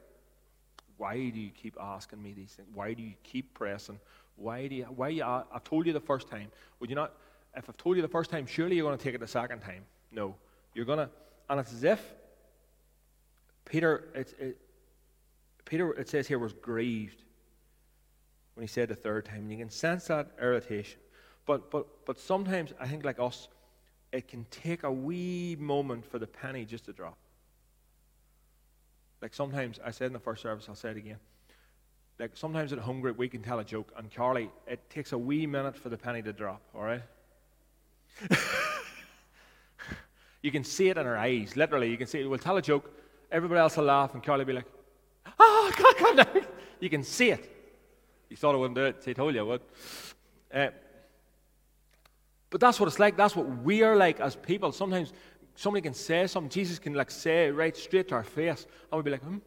[0.98, 2.68] why do you keep asking me these things?
[2.72, 3.98] Why do you keep pressing?
[4.36, 6.50] Why do you, why uh, you, I've told you the first time.
[6.80, 7.14] Would you not,
[7.56, 9.60] if I've told you the first time, surely you're going to take it the second
[9.60, 9.84] time.
[10.12, 10.34] No.
[10.74, 11.10] You're going to,
[11.48, 12.12] and it's as if
[13.64, 14.58] Peter, it, it,
[15.64, 17.22] Peter, it says here, was grieved
[18.54, 19.40] when he said the third time.
[19.40, 21.00] And you can sense that irritation.
[21.46, 23.48] But, but, but sometimes, I think, like us,
[24.12, 27.16] it can take a wee moment for the penny just to drop.
[29.22, 31.18] Like sometimes, I said in the first service, I'll say it again.
[32.18, 35.18] Like sometimes at home group, we can tell a joke, and Carly, it takes a
[35.18, 37.02] wee minute for the penny to drop, all right?
[40.42, 41.90] you can see it in her eyes, literally.
[41.90, 42.26] You can see it.
[42.26, 42.90] We'll tell a joke,
[43.30, 44.70] everybody else will laugh, and Carly will be like,
[45.38, 46.42] oh, God, God, no.
[46.80, 47.52] You can see it.
[48.30, 49.60] You thought I wouldn't do it, so he told you I would.
[50.52, 50.68] Uh,
[52.48, 53.16] but that's what it's like.
[53.16, 54.72] That's what we are like as people.
[54.72, 55.12] Sometimes
[55.54, 58.92] somebody can say something, Jesus can like say it right straight to our face, and
[58.92, 59.38] we'll be like, hmm.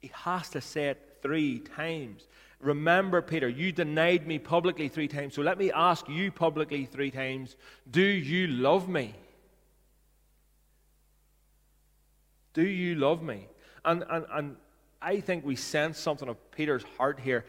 [0.00, 2.28] He has to say it three times.
[2.60, 5.34] Remember, Peter, you denied me publicly three times.
[5.34, 7.56] So let me ask you publicly three times
[7.90, 9.14] Do you love me?
[12.52, 13.48] Do you love me?
[13.84, 14.56] And, and, and
[15.02, 17.44] I think we sense something of Peter's heart here.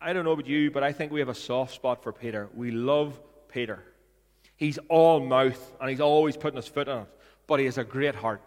[0.00, 2.48] I don't know about you, but I think we have a soft spot for Peter.
[2.54, 3.84] We love Peter.
[4.56, 7.08] He's all mouth and he's always putting his foot on it,
[7.46, 8.40] but he has a great heart.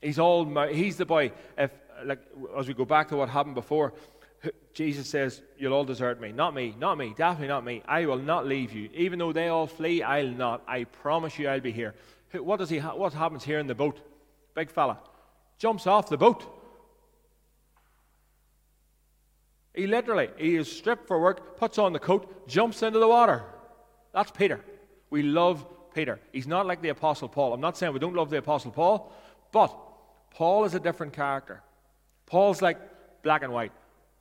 [0.00, 0.44] He's all.
[0.68, 1.32] He's the boy.
[1.58, 1.70] If
[2.04, 2.20] like
[2.56, 3.92] as we go back to what happened before,
[4.72, 6.32] Jesus says, "You'll all desert me.
[6.32, 6.74] Not me.
[6.78, 7.14] Not me.
[7.16, 7.82] Definitely not me.
[7.86, 8.88] I will not leave you.
[8.94, 10.62] Even though they all flee, I'll not.
[10.66, 11.94] I promise you, I'll be here."
[12.32, 12.78] What does he?
[12.78, 14.00] Ha- what happens here in the boat?
[14.54, 14.98] Big fella
[15.60, 16.42] jumps off the boat.
[19.74, 23.44] He literally, he is stripped for work, puts on the coat, jumps into the water.
[24.12, 24.60] That's Peter.
[25.10, 26.18] We love Peter.
[26.32, 27.52] He's not like the Apostle Paul.
[27.52, 29.12] I'm not saying we don't love the Apostle Paul,
[29.52, 29.76] but
[30.30, 31.62] Paul is a different character.
[32.26, 32.78] Paul's like
[33.22, 33.72] black and white.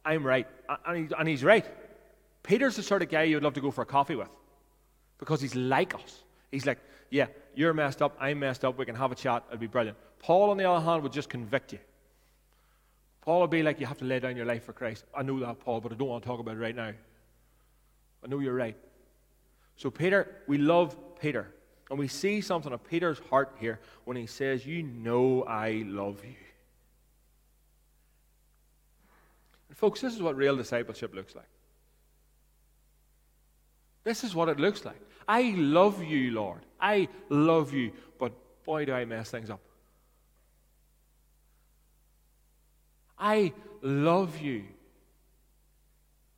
[0.03, 0.47] I'm right.
[0.85, 1.65] And, he's right.
[2.43, 4.29] Peter's the sort of guy you'd love to go for a coffee with
[5.19, 6.23] because he's like us.
[6.51, 9.59] He's like, yeah, you're messed up, I'm messed up, we can have a chat, it'll
[9.59, 9.97] be brilliant.
[10.19, 11.79] Paul, on the other hand, would just convict you.
[13.21, 15.05] Paul would be like, you have to lay down your life for Christ.
[15.15, 16.91] I know that, Paul, but I don't want to talk about it right now.
[18.23, 18.75] I know you're right.
[19.75, 21.47] So, Peter, we love Peter.
[21.89, 26.23] And we see something of Peter's heart here when he says, You know I love
[26.23, 26.35] you.
[29.69, 31.49] And, folks, this is what real discipleship looks like.
[34.03, 34.99] This is what it looks like.
[35.27, 36.61] I love you, Lord.
[36.79, 37.91] I love you.
[38.17, 38.33] But
[38.65, 39.61] boy, do I mess things up.
[43.17, 44.63] I love you.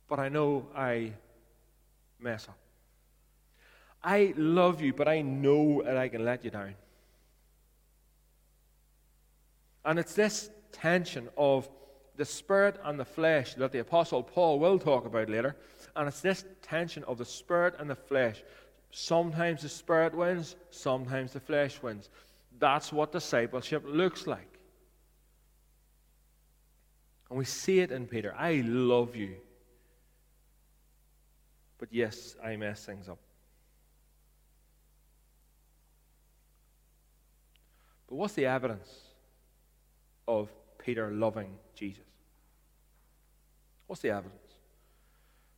[0.08, 1.12] But I know I
[2.18, 2.58] mess up.
[4.04, 6.74] I love you, but I know that I can let you down.
[9.84, 11.68] And it's this tension of
[12.16, 15.56] the spirit and the flesh that the Apostle Paul will talk about later.
[15.96, 18.42] And it's this tension of the spirit and the flesh.
[18.90, 22.10] Sometimes the spirit wins, sometimes the flesh wins.
[22.58, 24.58] That's what discipleship looks like.
[27.30, 28.34] And we see it in Peter.
[28.36, 29.36] I love you.
[31.78, 33.18] But yes, I mess things up.
[38.12, 38.90] But what's the evidence
[40.28, 42.04] of Peter loving Jesus?
[43.86, 44.36] What's the evidence?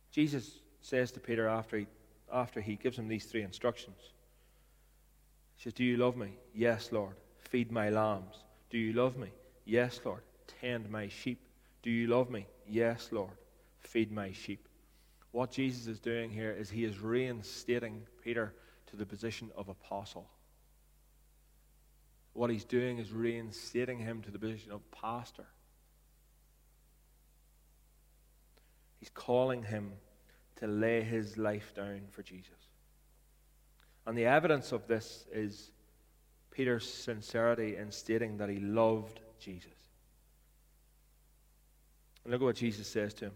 [0.09, 1.87] Jesus says to Peter after he,
[2.31, 3.97] after he gives him these three instructions,
[5.57, 6.29] He says, Do you love me?
[6.53, 7.15] Yes, Lord.
[7.39, 8.37] Feed my lambs.
[8.69, 9.33] Do you love me?
[9.65, 10.21] Yes, Lord.
[10.61, 11.41] Tend my sheep.
[11.83, 12.47] Do you love me?
[12.65, 13.35] Yes, Lord.
[13.81, 14.65] Feed my sheep.
[15.31, 18.53] What Jesus is doing here is he is reinstating Peter
[18.87, 20.29] to the position of apostle.
[22.35, 25.45] What he's doing is reinstating him to the position of pastor.
[28.99, 29.93] He's calling him
[30.57, 32.51] to lay his life down for Jesus.
[34.05, 35.71] And the evidence of this is
[36.51, 39.71] Peter's sincerity in stating that he loved Jesus.
[42.25, 43.33] And look at what Jesus says to him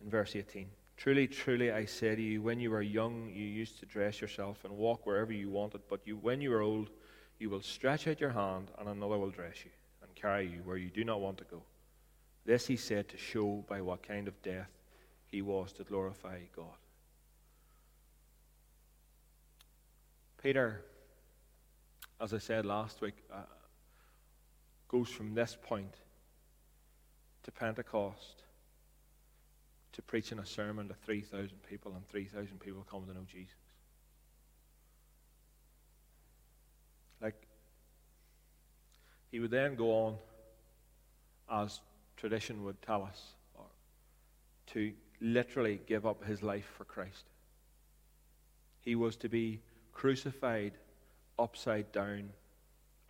[0.00, 0.68] in verse 18.
[0.96, 4.64] Truly, truly, I say to you, when you were young, you used to dress yourself
[4.64, 6.90] and walk wherever you wanted, but you, when you are old,
[7.38, 9.70] you will stretch out your hand, and another will dress you
[10.02, 11.62] and carry you where you do not want to go.
[12.44, 14.70] This he said to show by what kind of death
[15.26, 16.66] he was to glorify God.
[20.42, 20.82] Peter,
[22.20, 23.40] as I said last week, uh,
[24.88, 25.94] goes from this point
[27.42, 28.42] to Pentecost
[29.92, 33.67] to preaching a sermon to 3,000 people, and 3,000 people coming to know Jesus.
[37.20, 37.34] Like,
[39.30, 40.16] he would then go on,
[41.50, 41.80] as
[42.16, 43.34] tradition would tell us,
[44.68, 47.24] to literally give up his life for Christ.
[48.80, 49.60] He was to be
[49.92, 50.72] crucified
[51.38, 52.30] upside down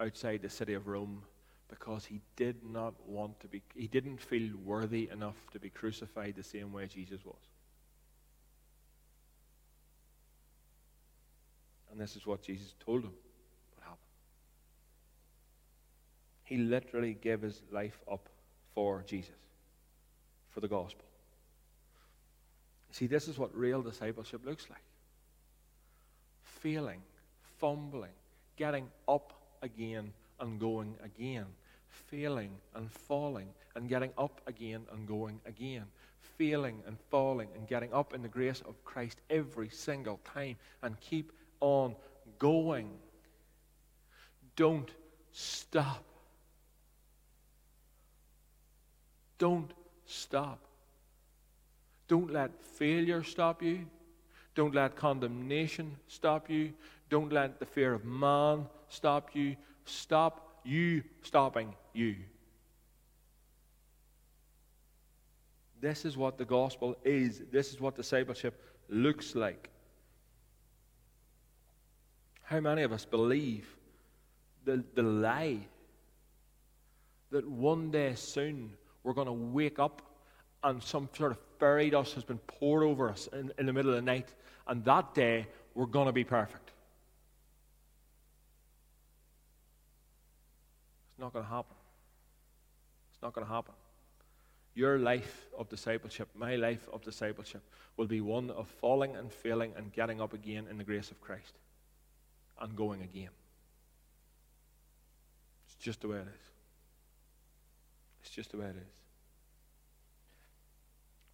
[0.01, 1.23] outside the city of Rome
[1.69, 6.35] because he did not want to be, he didn't feel worthy enough to be crucified
[6.37, 7.37] the same way Jesus was.
[11.91, 13.13] And this is what Jesus told him
[13.75, 13.99] would happen.
[16.49, 18.27] He literally gave his life up
[18.75, 19.35] for Jesus,
[20.49, 21.05] for the gospel.
[22.91, 24.81] See, this is what real discipleship looks like
[26.43, 27.03] failing,
[27.59, 28.17] fumbling,
[28.57, 31.45] getting up again and going again,
[31.87, 35.85] failing and falling and getting up again and going again,
[36.39, 40.99] failing and falling and getting up in the grace of Christ every single time and
[40.99, 41.31] keep
[41.61, 41.95] on
[42.39, 42.89] going.
[44.57, 44.91] Don't
[45.31, 46.07] stop.
[49.39, 49.73] Don't
[50.07, 50.59] stop.
[52.09, 53.87] Don't let failure stop you.
[54.55, 56.73] Don't let condemnation stop you.
[57.11, 59.57] Don't let the fear of man stop you.
[59.85, 62.17] Stop you stopping you.
[65.81, 67.43] This is what the gospel is.
[67.53, 69.71] This is what discipleship looks like.
[72.43, 73.69] How many of us believe
[74.65, 75.61] the, the lie
[77.31, 78.73] that one day soon
[79.03, 80.03] we're going to wake up
[80.63, 83.91] and some sort of fairy dust has been poured over us in, in the middle
[83.91, 84.33] of the night,
[84.67, 86.71] and that day we're going to be perfect?
[91.13, 91.77] It's not going to happen.
[93.13, 93.75] It's not going to happen.
[94.75, 97.63] Your life of discipleship, my life of discipleship,
[97.97, 101.21] will be one of falling and failing and getting up again in the grace of
[101.21, 101.55] Christ
[102.61, 103.31] and going again.
[105.67, 106.48] It's just the way it is.
[108.29, 108.93] It's just the way it is.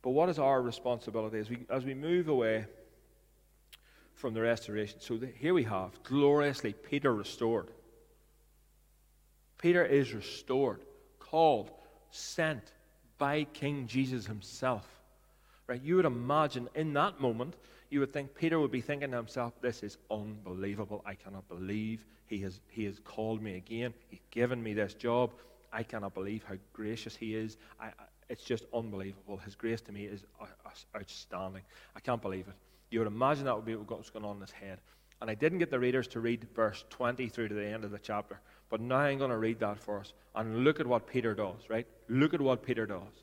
[0.01, 2.67] But what is our responsibility as we, as we move away
[4.15, 5.01] from the restoration?
[5.01, 7.67] So the, here we have gloriously Peter restored.
[9.59, 10.83] Peter is restored,
[11.19, 11.73] called,
[12.13, 12.63] sent
[13.19, 14.87] by King Jesus himself.
[15.67, 15.83] Right?
[15.83, 17.55] You would imagine in that moment,
[17.91, 21.03] you would think Peter would be thinking to himself, This is unbelievable.
[21.05, 23.95] I cannot believe he has, he has called me again.
[24.11, 25.33] He's given me this job.
[25.75, 27.57] I cannot believe how gracious he is.
[27.81, 27.91] I,
[28.29, 29.37] it's just unbelievable.
[29.39, 31.63] His grace to me is uh, uh, outstanding.
[31.97, 32.55] I can't believe it.
[32.91, 34.79] You would imagine that would be what's going on in his head.
[35.21, 37.91] And I didn't get the readers to read verse 20 through to the end of
[37.91, 40.13] the chapter, but now I'm going to read that for us.
[40.35, 41.87] And look at what Peter does, right?
[42.09, 43.23] Look at what Peter does.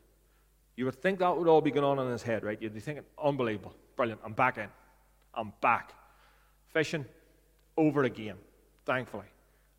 [0.75, 2.61] You would think that would all be going on in his head, right?
[2.61, 4.67] You'd be thinking, unbelievable, brilliant, I'm back in.
[5.33, 5.93] I'm back.
[6.73, 7.05] Fishing
[7.77, 8.37] over again,
[8.85, 9.27] thankfully.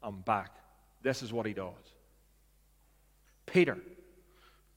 [0.02, 0.54] I'm back.
[1.02, 1.91] This is what he does.
[3.52, 3.76] Peter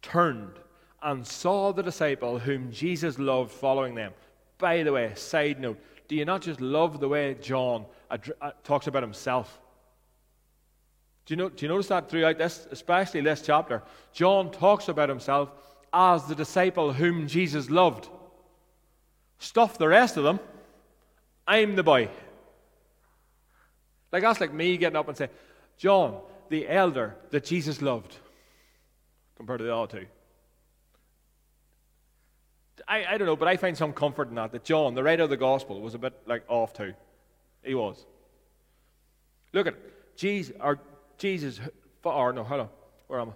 [0.01, 0.59] turned
[1.01, 4.11] and saw the disciple whom Jesus loved following them.
[4.57, 8.17] By the way, side note, do you not just love the way John uh,
[8.63, 9.61] talks about himself?
[11.25, 13.81] Do you, know, do you notice that throughout this, especially this chapter?
[14.13, 15.49] John talks about himself
[15.93, 18.09] as the disciple whom Jesus loved.
[19.39, 20.39] Stuff the rest of them.
[21.47, 22.09] I'm the boy.
[24.11, 25.31] Like that's like me getting up and saying,
[25.77, 26.19] John,
[26.49, 28.17] the elder that Jesus loved
[29.35, 30.05] compared to the other two.
[32.87, 35.23] I, I don't know, but I find some comfort in that, that John, the writer
[35.23, 36.93] of the gospel, was a bit like off too.
[37.63, 38.05] He was.
[39.53, 39.75] Look at
[40.15, 40.79] Jesus, or
[41.17, 41.59] Jesus,
[42.03, 42.69] or no, hold on,
[43.07, 43.33] where am I?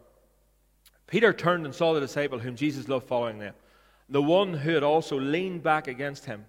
[1.08, 3.56] Peter turned and saw the disciple whom Jesus loved following them,
[4.10, 6.46] the one who had also leaned back against him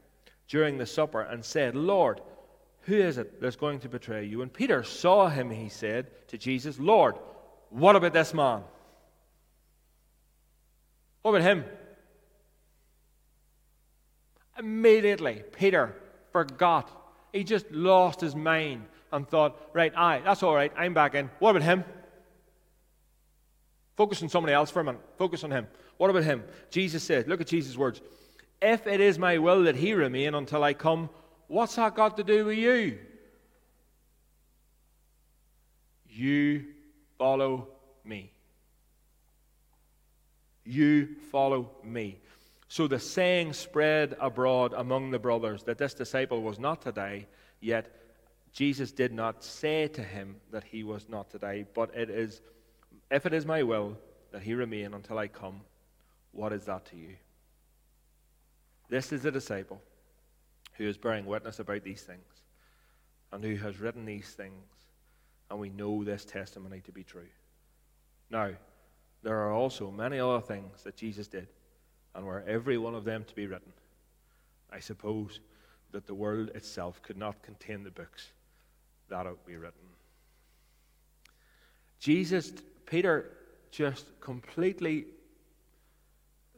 [0.48, 2.20] during the supper and said, Lord,
[2.82, 4.42] who is it that's going to betray you?
[4.42, 7.14] And Peter saw him, he said to Jesus, Lord,
[7.70, 8.62] what about this man?
[11.22, 11.64] What about him?
[14.58, 15.94] Immediately, Peter
[16.32, 16.90] forgot.
[17.32, 21.30] He just lost his mind and thought, right, aye, that's all right, I'm back in.
[21.38, 21.84] What about him?
[23.96, 25.00] Focus on somebody else for a minute.
[25.18, 25.66] Focus on him.
[25.96, 26.42] What about him?
[26.70, 28.00] Jesus said, look at Jesus' words.
[28.62, 31.10] If it is my will that he remain until I come,
[31.48, 32.98] what's that got to do with you?
[36.08, 36.64] You
[37.18, 37.68] follow
[38.04, 38.32] me.
[40.70, 42.20] You follow me.
[42.68, 47.26] So the saying spread abroad among the brothers that this disciple was not to die,
[47.60, 47.92] yet
[48.52, 52.40] Jesus did not say to him that he was not to die, but it is,
[53.10, 53.98] if it is my will
[54.30, 55.62] that he remain until I come,
[56.30, 57.16] what is that to you?
[58.88, 59.82] This is a disciple
[60.74, 62.42] who is bearing witness about these things
[63.32, 64.86] and who has written these things
[65.50, 67.28] and we know this testimony to be true.
[68.30, 68.50] Now,
[69.22, 71.48] there are also many other things that Jesus did,
[72.14, 73.72] and were every one of them to be written,
[74.72, 75.40] I suppose
[75.92, 78.30] that the world itself could not contain the books
[79.08, 79.80] that would be written.
[81.98, 82.52] Jesus,
[82.86, 83.30] Peter
[83.70, 85.04] just completely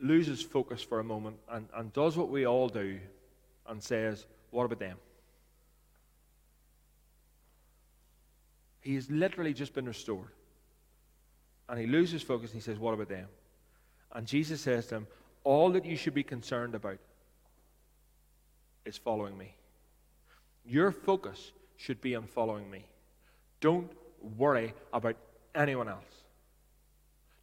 [0.00, 2.98] loses focus for a moment and, and does what we all do
[3.68, 4.98] and says, What about them?
[8.80, 10.28] He has literally just been restored.
[11.72, 13.28] And he loses focus and he says, What about them?
[14.12, 15.06] And Jesus says to him,
[15.42, 16.98] All that you should be concerned about
[18.84, 19.54] is following me.
[20.66, 22.84] Your focus should be on following me.
[23.62, 23.90] Don't
[24.36, 25.16] worry about
[25.54, 26.04] anyone else.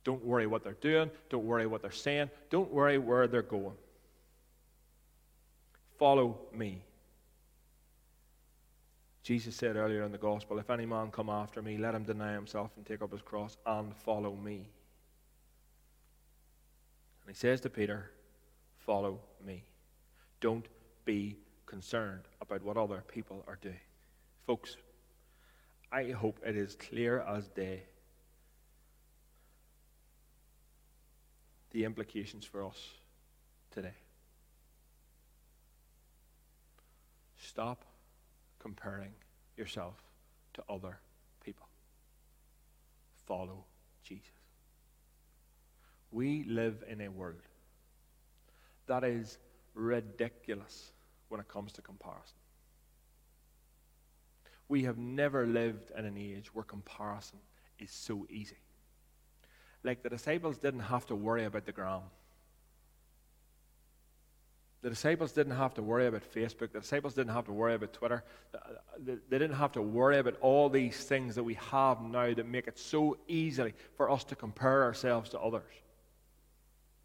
[0.03, 1.09] Don't worry what they're doing.
[1.32, 2.30] Don't worry what they're saying.
[2.51, 3.77] Don't worry where they're going.
[5.97, 6.84] Follow me.
[9.30, 12.34] Jesus said earlier in the gospel, If any man come after me, let him deny
[12.34, 14.55] himself and take up his cross and follow me.
[17.21, 18.09] And he says to Peter,
[18.80, 19.65] Follow me.
[20.41, 20.67] Don't
[21.05, 23.80] be concerned about what other people are doing.
[24.47, 24.77] Folks,
[25.91, 27.84] I hope it is clear as day
[31.69, 32.80] the implications for us
[33.69, 33.93] today.
[37.38, 37.86] Stop
[38.60, 39.12] comparing
[39.57, 39.95] yourself
[40.53, 40.99] to other
[41.43, 41.68] people.
[43.26, 43.66] Follow
[44.03, 44.32] Jesus.
[46.12, 47.41] We live in a world
[48.88, 49.38] that is
[49.76, 50.91] ridiculous
[51.30, 52.38] when it comes to comparison.
[54.68, 57.39] We have never lived in an age where comparison
[57.80, 58.57] is so easy.
[59.84, 62.01] Like the disciples didn't have to worry about the gram.
[64.82, 66.71] The disciples didn't have to worry about Facebook.
[66.71, 68.23] The disciples didn't have to worry about Twitter.
[68.97, 72.67] They didn't have to worry about all these things that we have now that make
[72.67, 75.63] it so easily for us to compare ourselves to others.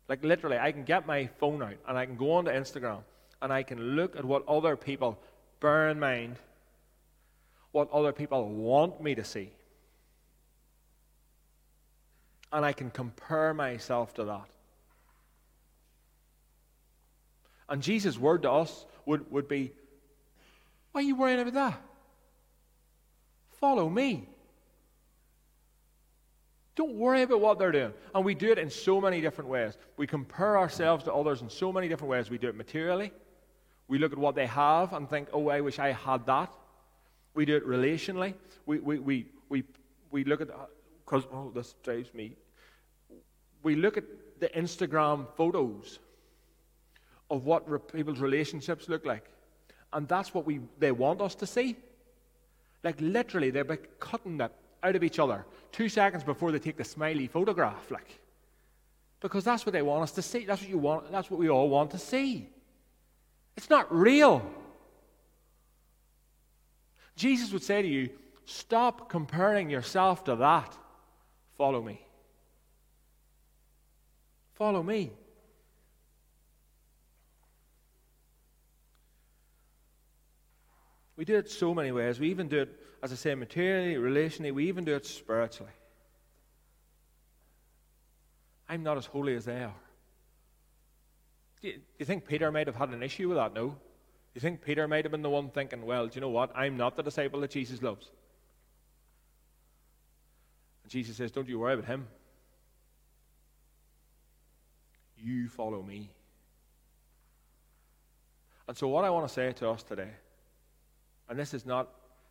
[0.09, 3.01] Like, literally, I can get my phone out and I can go onto Instagram
[3.43, 5.19] and I can look at what other people
[5.59, 6.37] bear in mind,
[7.73, 9.51] what other people want me to see.
[12.53, 14.54] And I can compare myself to that.
[17.75, 19.73] And Jesus' word to us would, would be,
[20.93, 21.83] Why are you worrying about that?
[23.59, 24.29] Follow me.
[26.77, 27.93] Don't worry about what they're doing.
[28.15, 29.77] And we do it in so many different ways.
[29.97, 32.31] We compare ourselves to others in so many different ways.
[32.31, 33.11] We do it materially.
[33.89, 36.53] We look at what they have and think, oh, I wish I had that.
[37.35, 38.35] We do it relationally.
[38.67, 39.65] We, we, we, we,
[40.13, 40.67] we look at, uh,
[41.05, 42.37] because, oh, this drives me.
[43.65, 44.05] We look at
[44.39, 45.99] the Instagram photos
[47.35, 49.25] of what re- people's relationships look like.
[49.93, 51.77] And that's what we, they want us to see.
[52.83, 53.65] Like literally, they're
[53.99, 57.91] cutting that out of each other two seconds before they take the smiley photograph.
[57.91, 58.19] Like,
[59.21, 60.45] because that's what they want us to see.
[60.45, 61.11] That's what you want.
[61.11, 62.49] That's what we all want to see.
[63.57, 64.45] It's not real.
[67.17, 68.11] Jesus would say to you,
[68.47, 70.77] Stop comparing yourself to that.
[71.57, 72.01] Follow me.
[74.55, 75.13] Follow me.
[81.17, 82.19] We do it so many ways.
[82.19, 84.53] We even do it, as I say, materially, relationally.
[84.53, 85.73] We even do it spiritually.
[88.69, 89.75] I'm not as holy as they are.
[91.61, 93.55] Do you, do you think Peter might have had an issue with that?
[93.55, 93.69] No.
[93.69, 93.77] Do
[94.35, 96.51] you think Peter might have been the one thinking, well, do you know what?
[96.57, 98.11] I'm not the disciple that Jesus loves.
[100.83, 102.09] And Jesus says, don't you worry about him.
[105.17, 106.11] You follow me.
[108.67, 110.11] And so, what I want to say to us today
[111.29, 111.89] and this is not,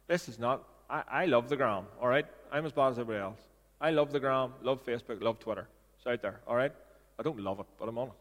[0.08, 2.26] this is not, I, I love the gram, all right?
[2.52, 3.40] I'm as bad as everybody else.
[3.82, 5.68] I love the gram, love Facebook, love Twitter.
[5.98, 6.72] It's out there, all right?
[7.20, 8.14] I don't love it, but I'm on it.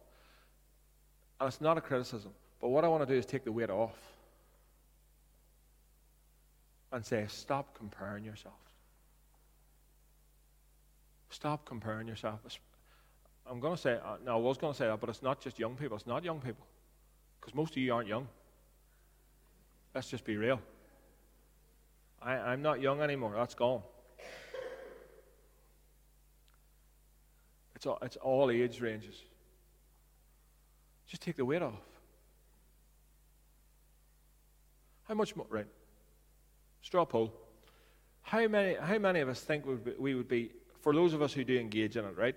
[1.41, 2.33] And it's not a criticism.
[2.61, 3.97] But what I want to do is take the weight off
[6.93, 8.55] and say, stop comparing yourself.
[11.31, 12.41] Stop comparing yourself.
[13.51, 15.41] I'm going to say, uh, no, I was going to say that, but it's not
[15.41, 15.97] just young people.
[15.97, 16.67] It's not young people.
[17.41, 18.29] Because most of you aren't young.
[19.95, 20.61] Let's just be real.
[22.21, 23.33] I, I'm not young anymore.
[23.37, 23.83] That's gone.
[27.75, 29.17] It's all, it's all age ranges.
[31.09, 31.75] Just take the weight off.
[35.09, 35.47] How much more?
[35.51, 35.67] Right.
[36.81, 37.35] Straw poll.
[38.23, 41.13] How many, how many of us think we would, be, we would be, for those
[41.13, 42.37] of us who do engage in it, right?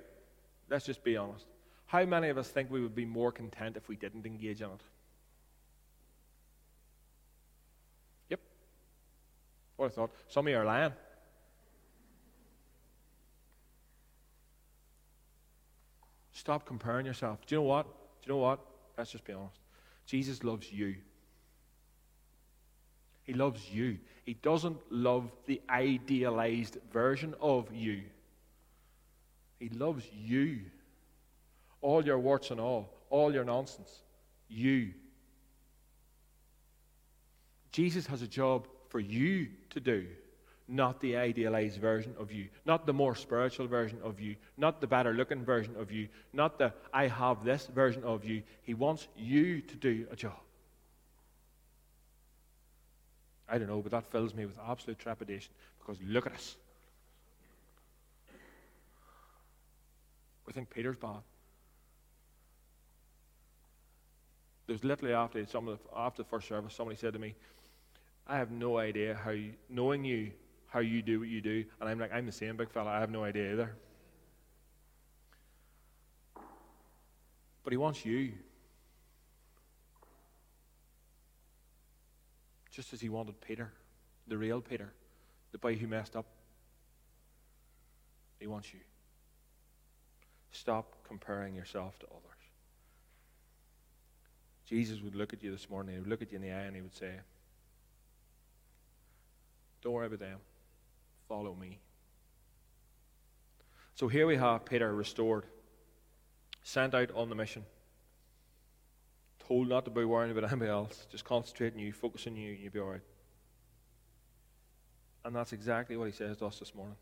[0.69, 1.45] Let's just be honest.
[1.85, 4.69] How many of us think we would be more content if we didn't engage in
[4.69, 4.81] it?
[9.77, 10.93] What I thought, some of you are lying.
[16.31, 17.39] Stop comparing yourself.
[17.45, 17.85] Do you know what?
[17.85, 18.59] Do you know what?
[18.97, 19.59] Let's just be honest.
[20.05, 20.95] Jesus loves you.
[23.23, 23.97] He loves you.
[24.23, 28.03] He doesn't love the idealized version of you.
[29.59, 30.59] He loves you.
[31.81, 34.03] All your warts and all, all your nonsense.
[34.47, 34.91] You.
[37.71, 40.05] Jesus has a job for you to do,
[40.67, 44.87] not the idealized version of you, not the more spiritual version of you, not the
[44.87, 48.43] better looking version of you, not the I have this version of you.
[48.63, 50.39] He wants you to do a job.
[53.47, 56.55] I don't know, but that fills me with absolute trepidation because look at us.
[60.47, 61.21] We think Peter's bad.
[64.67, 67.35] There was literally after some of the, after the first service, somebody said to me,
[68.27, 70.31] "I have no idea how, you, knowing you,
[70.67, 72.91] how you do what you do," and I'm like, "I'm the same big fella.
[72.91, 73.75] I have no idea either."
[77.63, 78.33] But he wants you.
[82.75, 83.71] just as he wanted Peter,
[84.27, 84.91] the real Peter,
[85.53, 86.25] the boy who messed up.
[88.37, 88.81] He wants you.
[90.51, 92.21] Stop comparing yourself to others.
[94.65, 96.63] Jesus would look at you this morning, he would look at you in the eye,
[96.63, 97.13] and he would say,
[99.85, 100.39] Don't worry about them.
[101.29, 101.79] Follow me.
[103.93, 105.45] So here we have Peter restored,
[106.63, 107.63] sent out on the mission
[109.47, 111.05] told not to be worrying about anybody else.
[111.11, 113.01] Just concentrate on you, focus on you, and you'll be all right.
[115.23, 116.95] And that's exactly what he says to us this morning.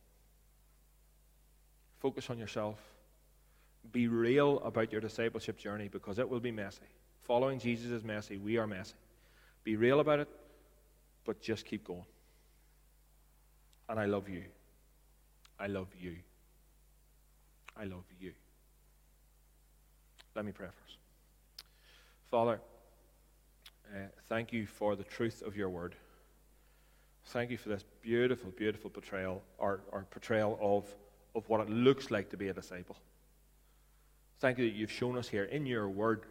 [2.00, 2.80] Focus on yourself.
[3.92, 6.80] Be real about your discipleship journey because it will be messy.
[7.22, 8.38] Following Jesus is messy.
[8.38, 8.96] We are messy.
[9.64, 10.30] Be real about it,
[11.26, 12.06] but just keep going.
[13.90, 14.44] And I love you.
[15.60, 16.16] I love you.
[17.78, 18.32] I love you.
[20.36, 20.98] Let me pray first.
[22.30, 22.60] Father,
[23.94, 25.96] uh, thank you for the truth of your word.
[27.26, 30.86] Thank you for this beautiful, beautiful portrayal or, or portrayal of,
[31.36, 32.98] of what it looks like to be a disciple.
[34.40, 36.24] Thank you that you've shown us here in your word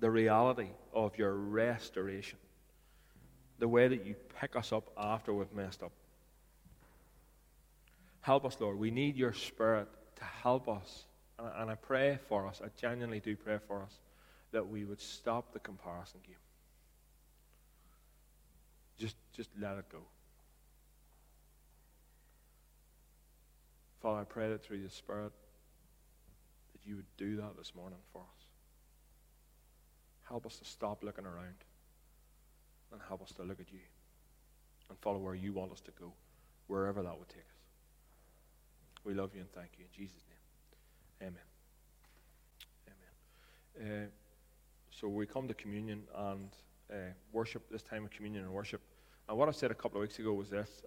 [0.00, 2.38] the reality of your restoration,
[3.58, 5.92] the way that you pick us up after we've messed up.
[8.28, 8.78] Help us, Lord.
[8.78, 11.06] We need your spirit to help us.
[11.38, 12.60] And, and I pray for us.
[12.62, 14.00] I genuinely do pray for us
[14.52, 16.36] that we would stop the comparison game.
[18.98, 20.00] Just, just let it go.
[24.02, 25.32] Father, I pray that through your Spirit
[26.74, 28.42] that you would do that this morning for us.
[30.24, 31.64] Help us to stop looking around
[32.92, 33.86] and help us to look at you
[34.90, 36.12] and follow where you want us to go,
[36.66, 37.57] wherever that would take us.
[39.08, 39.86] We love you and thank you.
[39.86, 41.40] In Jesus' name, amen.
[43.80, 44.02] Amen.
[44.04, 44.06] Uh,
[44.90, 46.50] so we come to communion and
[46.92, 46.96] uh,
[47.32, 48.82] worship, this time of communion and worship.
[49.26, 50.82] And what I said a couple of weeks ago was this.